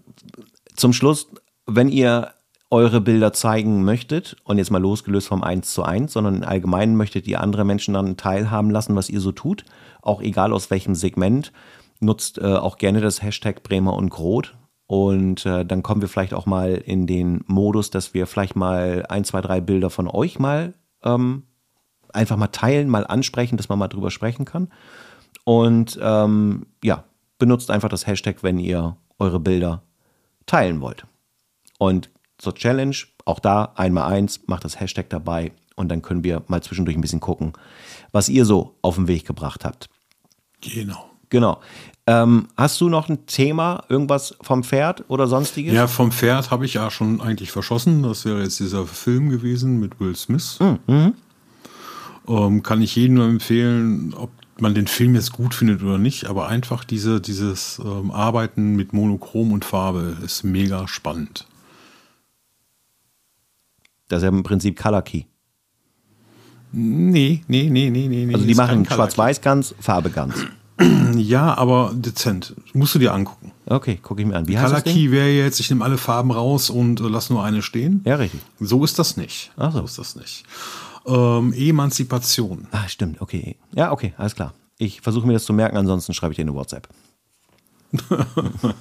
[0.75, 1.27] zum Schluss,
[1.65, 2.31] wenn ihr
[2.69, 6.97] eure Bilder zeigen möchtet und jetzt mal losgelöst vom 1 zu 1, sondern im Allgemeinen
[6.97, 9.63] möchtet ihr andere Menschen dann teilhaben lassen, was ihr so tut,
[10.01, 11.53] auch egal aus welchem Segment,
[11.99, 14.55] nutzt äh, auch gerne das Hashtag Bremer und Groth
[14.87, 19.05] und äh, dann kommen wir vielleicht auch mal in den Modus, dass wir vielleicht mal
[19.09, 21.43] ein, zwei, drei Bilder von euch mal ähm,
[22.13, 24.69] einfach mal teilen, mal ansprechen, dass man mal drüber sprechen kann.
[25.43, 27.03] Und ähm, ja,
[27.39, 29.83] benutzt einfach das Hashtag, wenn ihr eure Bilder
[30.45, 31.05] teilen wollt.
[31.77, 32.95] Und zur Challenge.
[33.25, 37.01] Auch da einmal eins, macht das Hashtag dabei und dann können wir mal zwischendurch ein
[37.01, 37.53] bisschen gucken,
[38.11, 39.89] was ihr so auf den Weg gebracht habt.
[40.61, 41.09] Genau.
[41.29, 41.59] Genau.
[42.07, 45.73] Ähm, hast du noch ein Thema, irgendwas vom Pferd oder sonstiges?
[45.73, 48.01] Ja, vom Pferd habe ich ja schon eigentlich verschossen.
[48.01, 50.57] Das wäre jetzt dieser Film gewesen mit Will Smith.
[50.87, 51.15] Mhm.
[52.27, 56.25] Ähm, kann ich jedem nur empfehlen, ob man den Film jetzt gut findet oder nicht,
[56.25, 61.45] aber einfach diese, dieses ähm, Arbeiten mit Monochrom und Farbe ist mega spannend.
[64.07, 65.23] Das ist ja im Prinzip Color Key.
[66.71, 68.33] Nee, nee, nee, nee, nee.
[68.33, 70.35] Also die machen Schwarz-Weiß ganz, Farbe ganz.
[71.15, 72.53] Ja, aber dezent.
[72.73, 73.51] Musst du dir angucken.
[73.65, 74.47] Okay, gucke ich mir an.
[74.47, 77.31] Wie heißt Color das Key wäre jetzt, ich nehme alle Farben raus und äh, lass
[77.31, 78.01] nur eine stehen.
[78.05, 78.41] Ja, richtig.
[78.59, 79.51] So ist das nicht.
[79.57, 79.79] Ach so.
[79.79, 80.43] so ist das nicht.
[81.07, 82.67] Ähm, Emanzipation.
[82.71, 83.55] Ah, stimmt, okay.
[83.73, 84.53] Ja, okay, alles klar.
[84.77, 86.87] Ich versuche mir das zu merken, ansonsten schreibe ich dir eine WhatsApp.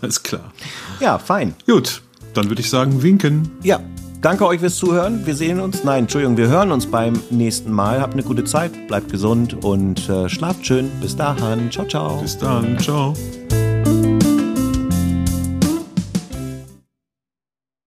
[0.02, 0.52] alles klar.
[1.00, 1.54] Ja, fein.
[1.66, 2.02] Gut,
[2.34, 3.50] dann würde ich sagen, winken.
[3.62, 3.80] Ja,
[4.26, 5.26] Danke euch fürs Zuhören.
[5.26, 8.00] Wir sehen uns, nein, Entschuldigung, wir hören uns beim nächsten Mal.
[8.00, 10.90] Habt eine gute Zeit, bleibt gesund und äh, schlaft schön.
[11.00, 11.70] Bis dahin.
[11.70, 12.20] Ciao, ciao.
[12.20, 12.78] Bis dann.
[12.80, 13.14] Ciao.